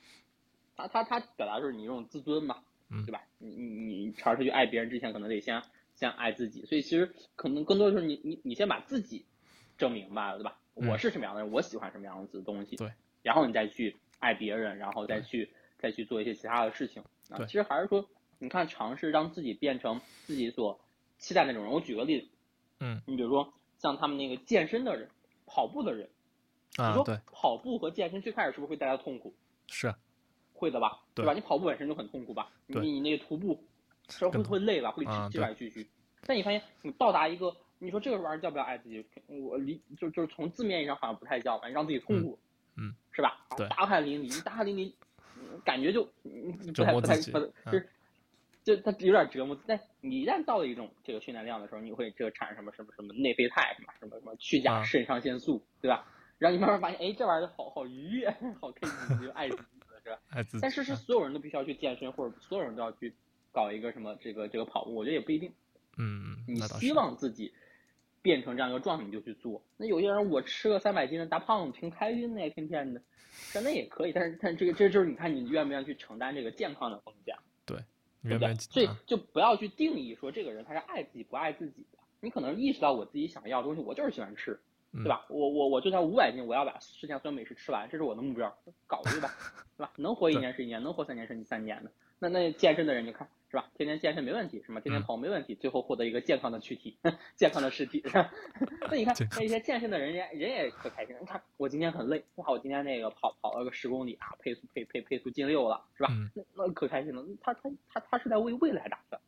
[0.76, 2.58] 他他他表达就是你一种自尊嘛，
[3.06, 3.22] 对吧？
[3.38, 5.62] 你你你尝试去爱别人之前，可能得先
[5.94, 6.64] 先爱自己。
[6.66, 9.24] 所以其实可能更多的是你你你先把自己
[9.78, 10.58] 整明白了，对吧？
[10.74, 12.90] 我是什么样的人，我喜欢什么样子的东西，对，
[13.22, 15.50] 然后你再去爱别人，然后再去。
[15.78, 20.78] 再去做一些其他的事情啊，其实还是说，你看，尝试让自己变成自己所
[21.18, 21.72] 期待那种人。
[21.72, 22.28] 我举个例子，
[22.78, 25.08] 嗯，你比如说像他们那个健身的人，
[25.44, 26.08] 跑步的人，
[26.76, 29.34] 啊，对，跑步和健身最开始是不是会带来痛苦？
[29.66, 29.92] 是，
[30.62, 31.00] 会的吧？
[31.12, 31.32] 对吧？
[31.34, 32.48] 你跑步本身就很痛苦吧？
[32.66, 33.62] 你你那个徒步，
[34.08, 34.92] 是会会累吧？
[34.92, 35.84] 会气喘吁吁。
[36.24, 39.04] 但你发现你到达一个，你说这个玩意儿叫不叫爱自己？
[39.26, 41.68] 我离就就是从字面意义上好像不太叫吧？
[41.68, 42.38] 让自己痛苦，
[42.76, 43.44] 嗯，是吧？
[43.56, 44.92] 对，大汗淋漓，大汗淋漓。
[45.64, 46.04] 感觉就
[46.72, 47.88] 折磨自己，就是
[48.62, 49.58] 就它有点折磨。
[49.66, 56.06] 但你一旦到了一种这个训练量的时候，你会这个产生什么什么什么内啡肽什么什么什么去甲肾上腺素，对吧？
[56.38, 59.62] 然后你慢慢发现，哎，这玩意儿好好愉悦，好开心，就爱自己
[60.60, 63.14] 但是是所有人都必须要去健身，或者所有人都要去
[63.52, 65.52] 搞一个什么这个这个跑步，我觉得也不一定。
[65.98, 67.52] 嗯，你希望自己
[68.22, 69.62] 变成这样一个状态，你就去做。
[69.76, 73.02] 那有些人我吃个三百斤的大胖子挺开心的，天天的，
[73.54, 74.12] 那也可以。
[74.12, 77.36] 但是，但这个这就是你看你愿不愿意去承担这个健康的风险，
[77.66, 77.76] 对，
[78.22, 78.54] 对不对？
[78.54, 81.98] 所以就不要去定义说这个人他是爱自己不爱自己的。
[82.20, 84.60] 你可能意识到我自己想要的东西，我就是喜欢吃，
[84.94, 85.24] 对吧？
[85.30, 88.54] 我我我就算五百斤，我要把世界上所有美食吃完，这是我的目标，
[88.86, 89.30] 搞对吧，
[89.78, 89.92] 对吧？
[89.96, 91.90] 能活一年是一年，能活三年是三年的。
[92.18, 93.68] 那那健身的人，你看是吧？
[93.74, 94.80] 天天健身没问题，是吗？
[94.80, 96.96] 天天跑没问题，最后获得一个健康的躯体，
[97.36, 98.30] 健康的尸体，是吧？
[98.90, 101.16] 那你看那些健身的人，人人也可开心。
[101.18, 106.10] 你看我今天很累，哇，我今天那个跑跑了个十公里啊，配速配配配速进六了，是吧？
[106.34, 107.24] 那那可开心了。
[107.40, 109.20] 他他他他是在为未来打算。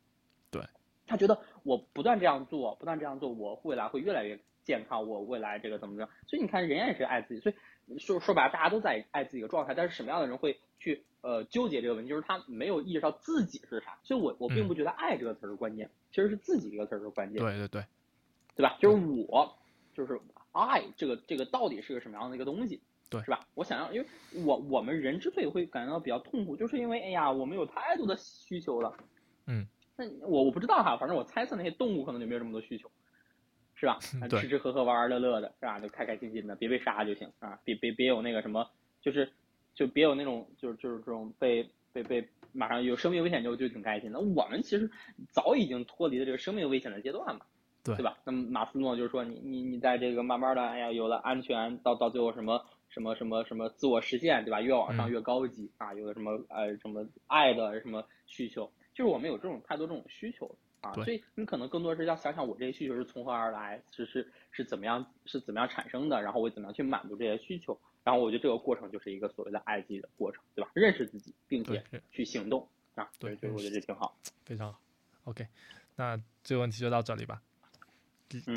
[0.51, 0.61] 对。
[1.07, 6.09] 他觉得我不断这样做，不断这样做，我未来会越来越健康，我未来这个怎么着？
[6.27, 7.39] 所以你看，人也是爱自己。
[7.39, 7.55] 所以
[7.97, 9.73] 说说白了，大家都在爱自己的状态。
[9.73, 11.05] 但是什么样的人会去？
[11.21, 17.41] 呃，纠结这个问题，就是他没有意识到自己是啥，所以我我并不觉得“爱”这个词儿是关键，其实是自己这个词儿是关键。
[17.41, 17.83] 对对对，
[18.55, 18.77] 对吧？
[18.79, 18.97] 就是
[19.27, 19.57] 我，
[19.95, 22.79] 就是爱这个这个到底是个什么样的一个东西？
[23.09, 23.39] 对，是吧？
[23.55, 24.07] 我想要，因为
[24.45, 28.95] 我我们人之所以会感觉到比较痛苦，就是因为哎呀，我们有太多的需求了。
[29.47, 29.65] 嗯。
[29.97, 32.91] 那我我不知道哈，反正我猜测那些动物可能就没有这么多需求，
[33.75, 33.99] 是吧？
[34.41, 35.79] 吃吃喝喝玩玩乐乐的，是吧？
[35.79, 37.59] 就开开心心的，别被杀就行啊！
[37.63, 38.67] 别别别有那个什么，
[39.01, 39.31] 就是。
[39.77, 44.17] 就别有那种，就是就是这种被被被马上有生命危险就就挺开心的。
[44.21, 44.89] 我们其实
[45.29, 47.45] 早已经脱离了这个生命危险的阶段嘛，
[47.83, 48.17] 对对吧？
[48.23, 54.61] 那么马斯诺就是说，你你你在这个慢慢的，哎呀，有了安全，到到最后什么什么什么什么自我实现，对吧？
[54.61, 60.49] 越往上越高级啊，有了什么呃什么爱的什么需求，就是我们有这种太多这种需求
[60.85, 67.79] 啊，所以你可能更多是要想想我这些需求是从何而来，是是是怎么样是怎么样产生的，然后我怎么样去满足这些需求。
[68.03, 70.69] 然后我觉得这个过程就是一个所谓的爱自己的过程，对吧？
[70.75, 74.15] 认识自己，并且去行动啊，对，所以我觉得这挺好，
[74.45, 74.79] 非常好。
[75.23, 75.47] OK，
[75.95, 77.41] 那这个问题就到这里吧。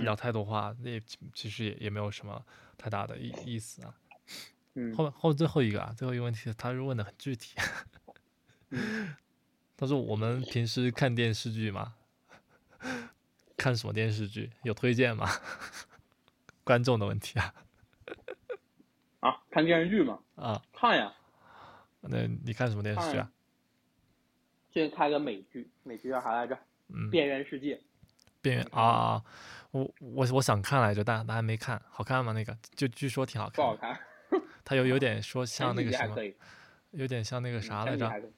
[0.02, 1.00] 聊太多话，那
[1.32, 2.44] 其实也也没有什么
[2.76, 3.94] 太大的意意思啊。
[4.74, 4.94] 嗯。
[4.94, 7.54] 后后最后一个啊，最后一个问题，他是问的很具体。
[9.76, 11.94] 他说：“我们平时看电视剧吗？
[13.56, 14.50] 看什么电视剧？
[14.62, 15.28] 有推荐吗？”
[16.64, 17.54] 观众的问题啊。
[19.20, 20.18] 啊，看电视剧嘛？
[20.36, 21.12] 啊，看呀。
[22.00, 23.30] 那你看什么电视剧啊？
[24.70, 26.58] 最近看个美剧，美剧叫啥来着？
[26.88, 27.80] 嗯，边缘世界。
[28.40, 29.22] 边缘啊，
[29.72, 32.32] 我我我想看来着，但但还没看，好看吗？
[32.32, 33.56] 那个就据说挺好看。
[33.56, 33.98] 不好看。
[34.64, 36.16] 他有有点说像那个什么，
[36.90, 38.06] 有点像那个啥来着，《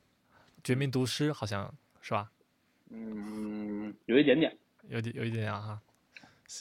[0.62, 2.30] 绝命毒师》好像是吧？
[2.90, 4.56] 嗯，有一点点，
[4.88, 5.80] 有点有一点点哈。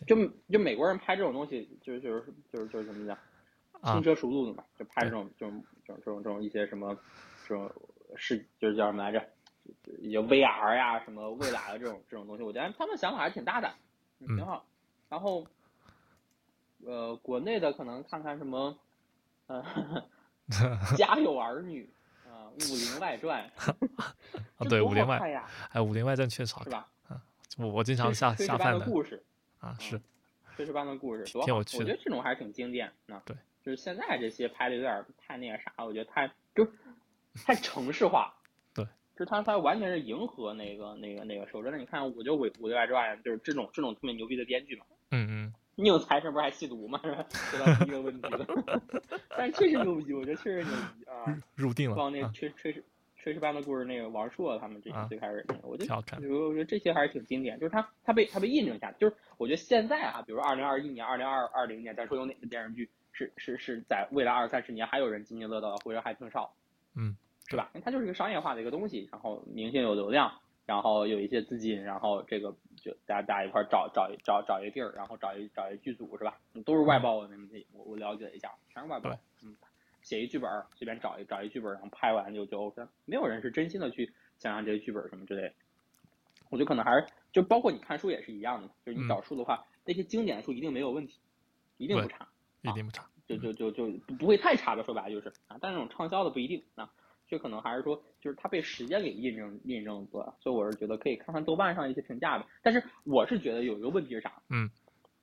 [0.07, 0.15] 就
[0.51, 2.23] 就美国人拍这种东西，就是就是
[2.53, 3.17] 就是就是怎么讲？
[3.93, 6.93] 轻车熟路的嘛，就拍这种这种这种这种这种一些什么
[7.47, 7.71] 这种
[8.15, 9.25] 是就是叫什么来着？
[10.01, 13.73] 有 VR 呀，什么未来的这种这种东西，我觉得他们想法还是挺大胆，
[14.19, 14.65] 挺好。
[15.09, 15.47] 然后
[16.85, 18.77] 呃，国内的可能看看什么
[19.47, 19.63] 呃，
[20.97, 21.98] 家有儿女啊，
[22.55, 23.49] 武林外传
[24.57, 25.17] 啊，对，武林外
[25.71, 26.87] 哎，武林外传确实好看，是吧？
[27.07, 27.21] 啊，
[27.57, 29.23] 我我经常下下饭的故事
[29.59, 29.99] 啊，是
[30.57, 31.83] 炊事班的故事，挺有趣的。
[31.83, 33.21] 我觉得这种还是挺经典啊。
[33.25, 33.35] 对。
[33.61, 36.65] 就是现在这些拍的有点太那个啥，我觉得太就
[37.45, 38.33] 太城市化。
[38.73, 41.77] 对，就是他他完全是迎合那个那个那个受真的。
[41.77, 44.85] 你看，我就《武武林外传》就是这种这种特别牛逼的编剧嘛。
[45.11, 45.53] 嗯嗯。
[45.81, 46.99] 宁财神不是还吸毒吗？
[47.03, 47.25] 是吧？
[47.29, 48.45] 说到第一个问题了。
[49.37, 51.37] 但是确实牛逼，我觉得确实牛逼啊。
[51.55, 51.95] 入定了。
[51.95, 52.83] 放那炊炊事
[53.23, 55.95] 炊事班的故事，那个王朔他们这些最开始那个，我觉得
[56.29, 57.59] 我觉得这些还是挺经典。
[57.59, 62.89] 就是他他被他被印证下，就是我觉得现在啊，比如说二零二一年、二零二二零年，咱说有哪个电视剧？
[63.11, 66.53] 是是是在未来二三十年还有人津津乐道，或者还挺少，
[66.95, 67.17] 嗯，
[67.47, 67.69] 是吧？
[67.83, 70.31] 它就是一个商业化的一个东西，然后明星有流量，
[70.69, 76.37] 然后有一些资金，然后这个就大家大家一块找找找找一个地儿，然后找一找一剧组是吧？
[76.63, 77.35] 都是外包的
[77.73, 79.09] 我我了解一下，全是外包。
[79.41, 79.55] 嗯，
[80.03, 85.53] 写一剧本，随便找一找一剧本，然后拍完就就 OK，没有人是真心的去想象这些剧本什么之类的。
[86.51, 91.19] 我觉得可能还是就包括你看书也是一样的，就是你找书的话，那些经典书一定没有问题，
[91.77, 92.27] 一定不差。
[92.61, 96.91] 一定不差，就就就就不会太差的，说白了就是啊，但那种畅销的不一定啊，
[97.29, 102.45] 这可能还是说，就是它被时间给印证印证了，所以我是觉得可以看看豆瓣上一些评价的。
[102.63, 104.41] 但是我是觉得有一个问题是啥？
[104.49, 104.69] 嗯，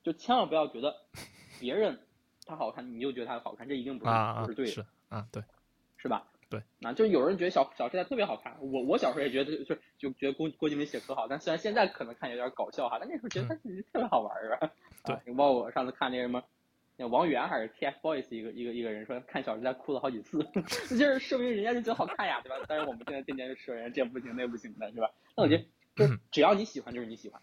[0.05, 0.95] 就千万不要觉得
[1.59, 1.99] 别人
[2.47, 4.13] 他好看，你就觉得他好看，这一定不是
[4.45, 5.43] 不是对的啊，对，
[5.97, 6.29] 是吧？
[6.49, 14.73] 对，啊，就有人觉得小小时代特别好看，我我小时候也觉得就就觉得郭郭敬明写可好，但虽然现在可能看有点搞笑哈，但那时候觉得他特别好玩儿，是吧？
[15.05, 16.41] 对，你包括我上次看那什么。
[16.99, 22.57] 那王源还是 TFBOYS 一个一个一个人说看《小时代》哭了好几次， 那就是说明人家就觉得好看呀，对吧？
[22.67, 25.11] 但是我们现在天天就说人家这不行那不行的，是吧？
[25.37, 27.43] 那我觉得就只要你喜欢就是你喜欢，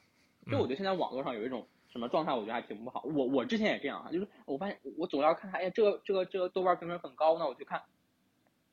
[0.49, 3.03] 就我觉得现在网络上有一种什么状态，我觉得还挺不好。
[3.03, 7.81] 我我之前也这样啊，就是我发现我总要看看，哎，这个这个这个豆瓣评分很高，那我就看；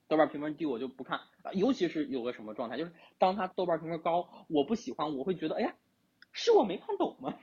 [0.09, 1.21] 豆瓣评分低我就不看。
[1.53, 5.75] 尤其是有个什么状态，就是当他豆瓣评分高，我不喜欢，我会觉得，哎呀。
[6.33, 7.35] 是我没看懂吗？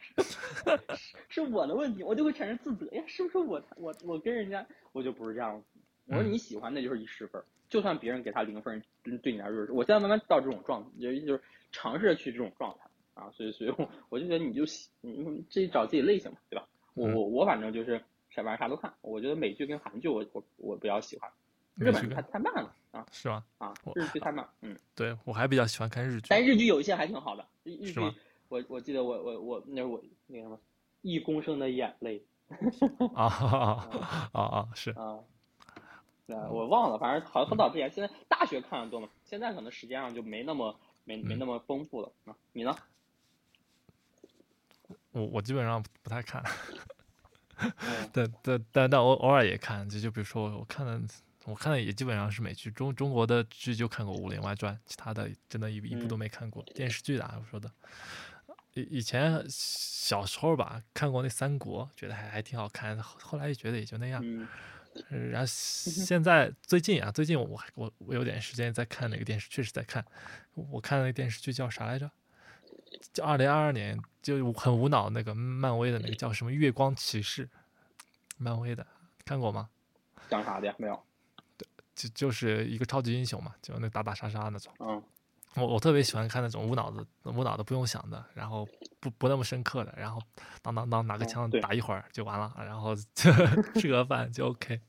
[1.29, 2.87] 是我的问题，我就会产生自责。
[2.91, 5.79] 哎呀，是不是我我我跟人家我就不是这样子？
[6.07, 8.81] 我说你喜欢那就是一十分，就算别人给他零分，
[9.21, 13.29] 对你来说，我现在慢慢到这种状态，就就是尝试着去这种状态啊。
[13.31, 14.63] 所以所以我我就觉得你就
[15.01, 16.65] 你自己找自己类型嘛，对吧？
[16.93, 18.93] 我我我反正就是啥玩意啥都看。
[19.01, 21.29] 我觉得美剧跟韩剧我我我比较喜欢，
[21.75, 23.05] 日本太太慢了啊。
[23.11, 23.43] 是吗？
[23.57, 24.47] 啊，日剧太慢。
[24.61, 27.99] 嗯，对我还比较喜欢看日剧，但日剧有一些还挺好的，日剧。
[28.49, 30.59] 我我记得我我我那是我那个什么
[31.01, 32.25] 一公升的眼泪
[33.13, 33.25] 啊
[34.31, 35.19] 啊啊是啊，
[36.49, 42.35] 我忘了，反正好像很早之前，现在大学看的多嘛，现在可能时间上就没那么没没那么丰富了啊。
[42.53, 42.75] 你呢？
[45.11, 46.43] 我我基本上不太看，
[48.13, 51.01] 但但但但偶偶尔也看，就就比如说我看的
[51.45, 56.63] 我看的也基本上是美剧，中中国的剧就看过《武林外传》，其他的真的一一部都没看过。
[56.75, 57.71] 电视剧的我说的。
[58.77, 62.97] 以以前小时候吧，看过那三国，觉得还还挺好看。
[63.01, 64.23] 后来就觉得也就那样。
[65.09, 70.05] 然后现在最近啊，最近我我我有点时间在看那个电视，确实在看。
[70.53, 72.09] 我看那个电视剧叫啥来着？
[73.13, 77.45] 就二零二二年就很无脑那个漫威的那个叫什么《月光骑士》，
[78.37, 78.85] 漫威的
[79.25, 79.69] 看过吗？
[80.29, 80.75] 讲啥的呀？
[80.77, 81.03] 没有。
[81.57, 84.71] 对，就就是一个超级英雄嘛，就那打打杀杀那种。
[84.79, 85.03] 嗯。
[85.57, 88.67] 我我特别喜欢看那种无脑子、无脑的不用想的，然后
[88.99, 90.21] 不不那么深刻的，然后
[90.61, 93.31] 当当当拿个枪打一会儿就完了，然后 吃
[93.89, 94.79] 个饭就 OK。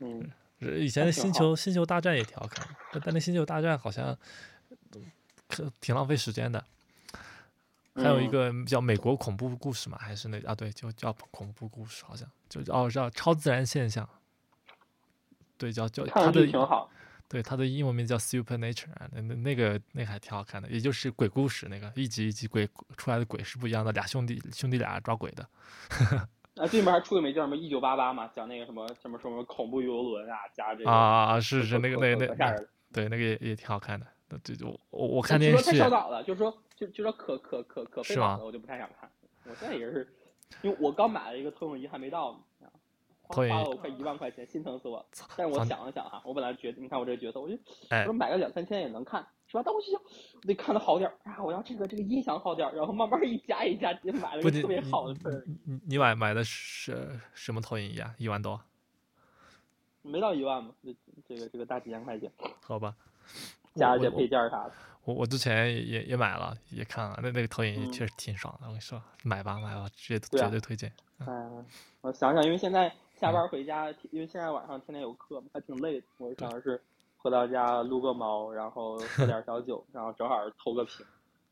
[0.00, 0.28] 嗯，
[0.60, 2.66] 以前的星球星球大战也挺好看，
[3.04, 4.16] 但那星球大战好像
[5.48, 6.64] 可挺浪费时间的。
[7.94, 14.06] 还有一个叫美国恐怖故事嘛，还是那啊对，就叫恐怖故事，好像就哦叫超自然现象。
[15.56, 16.90] 对，叫叫它的挺好。
[17.28, 25.48] 对，它的英文名叫 Supernature，那那那个那个还挺好看的，也就是鬼故事那个一集一集鬼出来的鬼是不一样的，俩兄弟兄弟俩抓鬼的。
[26.56, 32.56] 啊，最近还出个没叫什么一九八八嘛，讲那个什么什么什么恐怖游轮啊，加这个啊是是那个那个那
[32.92, 34.06] 对那个也也挺好看的。
[34.42, 39.10] 对就我我看电视太烧脑了，就是说就就说可可可可费脑的，我就不太想看。
[39.44, 40.08] 我现在也是，
[40.62, 42.40] 因为我刚买了一个投影仪还没到。
[43.28, 45.04] 花了我快一万块钱，心疼死我！
[45.36, 47.54] 但是我想了想哈，我本来觉得，你看我这个角色，我就
[47.90, 49.62] 我说买个两三千也能看，是吧？
[49.64, 50.00] 但我就想，
[50.34, 51.42] 我得看的好点儿啊！
[51.42, 55.44] 我要这个这个音响好点儿，然后慢慢一加一加，就买了个特别好的。
[55.64, 58.14] 你你买买的是什么投影仪啊？
[58.18, 58.60] 一万多？
[60.02, 60.94] 没到一万吧，这
[61.26, 62.30] 这个这个大几千块钱。
[62.60, 62.94] 好吧，
[63.74, 64.72] 加一些配件啥的。
[65.04, 68.66] 我我之前也也买了，也看了，那那个投影仪确实挺爽的。
[68.66, 70.92] 我跟你说，买吧买吧，绝绝对推荐。
[71.20, 71.64] 嗯，
[72.00, 72.92] 我想想，因为现在。
[73.18, 76.06] 下班回家，因为现在晚上天天有课嘛，还挺累的。
[76.18, 76.80] 我想的是
[77.16, 81.04] 回到家撸个猫，然后喝点小酒， 然后正好偷个屏。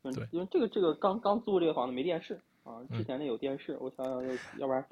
[0.03, 3.75] 对，因为这个这个刚刚租这个房子没电视啊，之前那有电视。
[3.81, 4.85] 我想想，要不然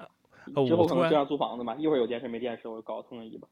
[0.66, 3.46] 之后可能这样租房子嘛，一会儿有电视没电视，我就搞个投影仪吧。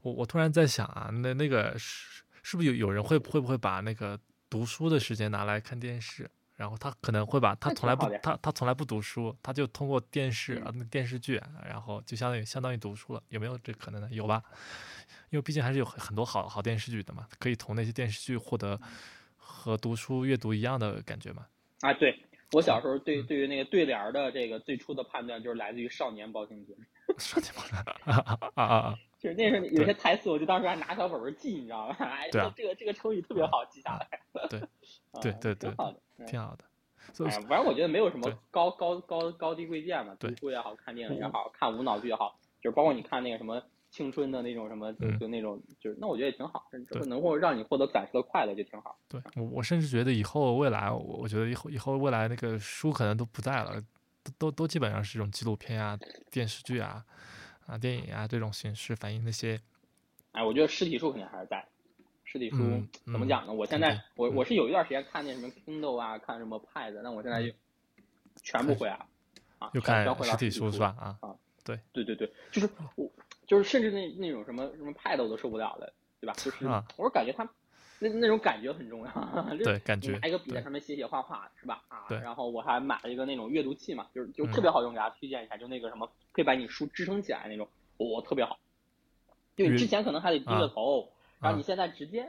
[0.00, 6.30] 我我突然在想啊，那那个是是不是有有人会会不会把那个读书的时间拿来看电视？
[6.56, 14.08] 然后他可能会把他从来不他他从来不读书，他就通过电视啊那电视剧，然后就相当于相当于读书了，有没有这可能呢？
[14.12, 14.42] 有吧？
[15.30, 18.80] 因为毕竟还是有很多好好电视剧的嘛，可以从那些电视剧获得
[19.36, 21.46] 和读书阅读一样的感觉嘛。
[21.80, 26.78] 啊，对我小时候对对于那个对联的这个最初的判断就是来自于《少年包青天》。
[27.18, 28.98] 少年包青天啊啊啊！
[29.18, 31.96] 就是那时候有些台词，我就当时还拿小本本记，你知道吧？
[32.06, 34.20] 哎，这个这个这个成语特别好记下来。
[34.48, 34.60] 对
[35.20, 35.70] 对对 对。
[35.70, 36.00] 挺好的。
[36.26, 36.64] 挺好的，
[37.48, 48.98] 反正我觉得没有什么高高高高低贵贱嘛，读书也好看电影也好看无脑剧也好，就是包括你看那个什么青春的那种什么，就就那种，就是那我觉得也挺好，就是能够让你获得暂时的快乐就挺好。
[49.08, 53.80] 对我我甚至觉得以后未来，我我觉得以后以后未来那个书可能都不在了，
[54.22, 55.98] 都都都基本上是这种纪录片啊、
[56.30, 57.04] 电视剧啊、
[57.66, 59.60] 啊电影啊这种形式反映那些。
[60.32, 61.64] 哎，我觉得实体书肯定还是在。
[62.34, 62.56] 实体书
[63.04, 63.52] 怎么讲呢？
[63.52, 67.54] 我现在我我是有一段时间看那什么 Kindle 啊，看什么 Pad，但我现在就
[68.42, 69.06] 全部回来了
[69.60, 70.96] 啊，又看实体书是吧？
[70.98, 73.08] 啊啊，对对对对，就是我
[73.46, 76.32] 就是甚至那那种什么什么 Pad 我都受不了了，对吧？
[76.34, 76.66] 就是
[76.96, 77.48] 我是感觉他
[78.00, 79.12] 那那种感觉很重要。
[79.62, 80.18] 对，感觉。
[80.18, 81.84] 拿一个笔在上面写写画画，是吧？
[81.86, 82.18] 啊，对。
[82.18, 88.58] 然后我还买了一个那种阅读器嘛，就是就特别好用，给大家推荐一下，就那个什么可以把你书支撑起来那种，我特别好。
[89.54, 91.08] 就之前可能还得低着头。
[91.44, 92.26] 然后你现在直接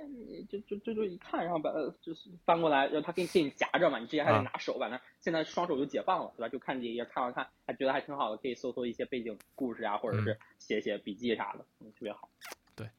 [0.50, 6.50] 就就就就一看，然后把就是翻过来，然后他给你给你夹着嘛，你之前还得拿手把那，现在双手就解放了，对吧？
[6.50, 12.30] 就看这一页，看完看，还觉得还挺好的，可以搜搜一些背景故事啊，或者是写写笔记啥的，嗯，特别好。
[12.76, 12.90] 对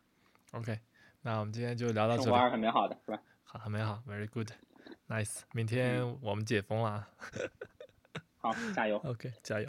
[0.53, 0.79] ，OK，
[1.23, 2.25] 那我们今天就聊到这里。
[2.25, 3.21] 生活很美好的，是吧？
[3.45, 5.43] 好，很美好，Very good，Nice。
[5.53, 7.09] 明天我们解封了。
[8.39, 8.97] 好，加油。
[9.05, 9.69] OK，加油。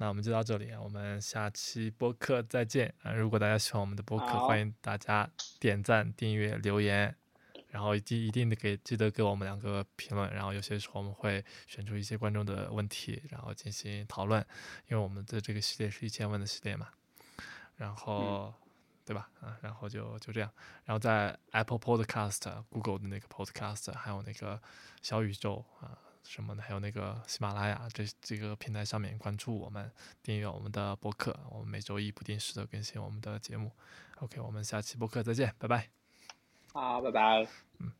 [0.00, 3.12] 那我们就到这里，我们下期播客再见啊！
[3.12, 5.28] 如果大家喜欢我们的播客，欢迎大家
[5.58, 7.14] 点赞、订阅、留言，
[7.68, 10.32] 然后一定一定的给记得给我们两个评论。
[10.32, 14.40] 然后有些时候我们会选出一些观众的问题，然后进行讨论，
[14.88, 16.88] 因为我们的这个系列是一千问的系列嘛。
[17.76, 18.54] 然后，
[19.04, 19.28] 对吧？
[19.42, 20.50] 啊，然后就就这样。
[20.86, 24.62] 然后在 Apple Podcast、Google 的那个 Podcast，还有那个
[25.02, 25.98] 小宇宙啊。
[26.22, 29.90] 什么的，还有那个喜马拉雅这这个平台上面关注我们，
[30.22, 33.72] 订阅我们的播客，我们每周一不定时的更新我们的节目。
[34.18, 35.88] OK，我们下期播客再见，拜拜。
[36.72, 37.46] 好，拜拜。
[37.78, 37.99] 嗯。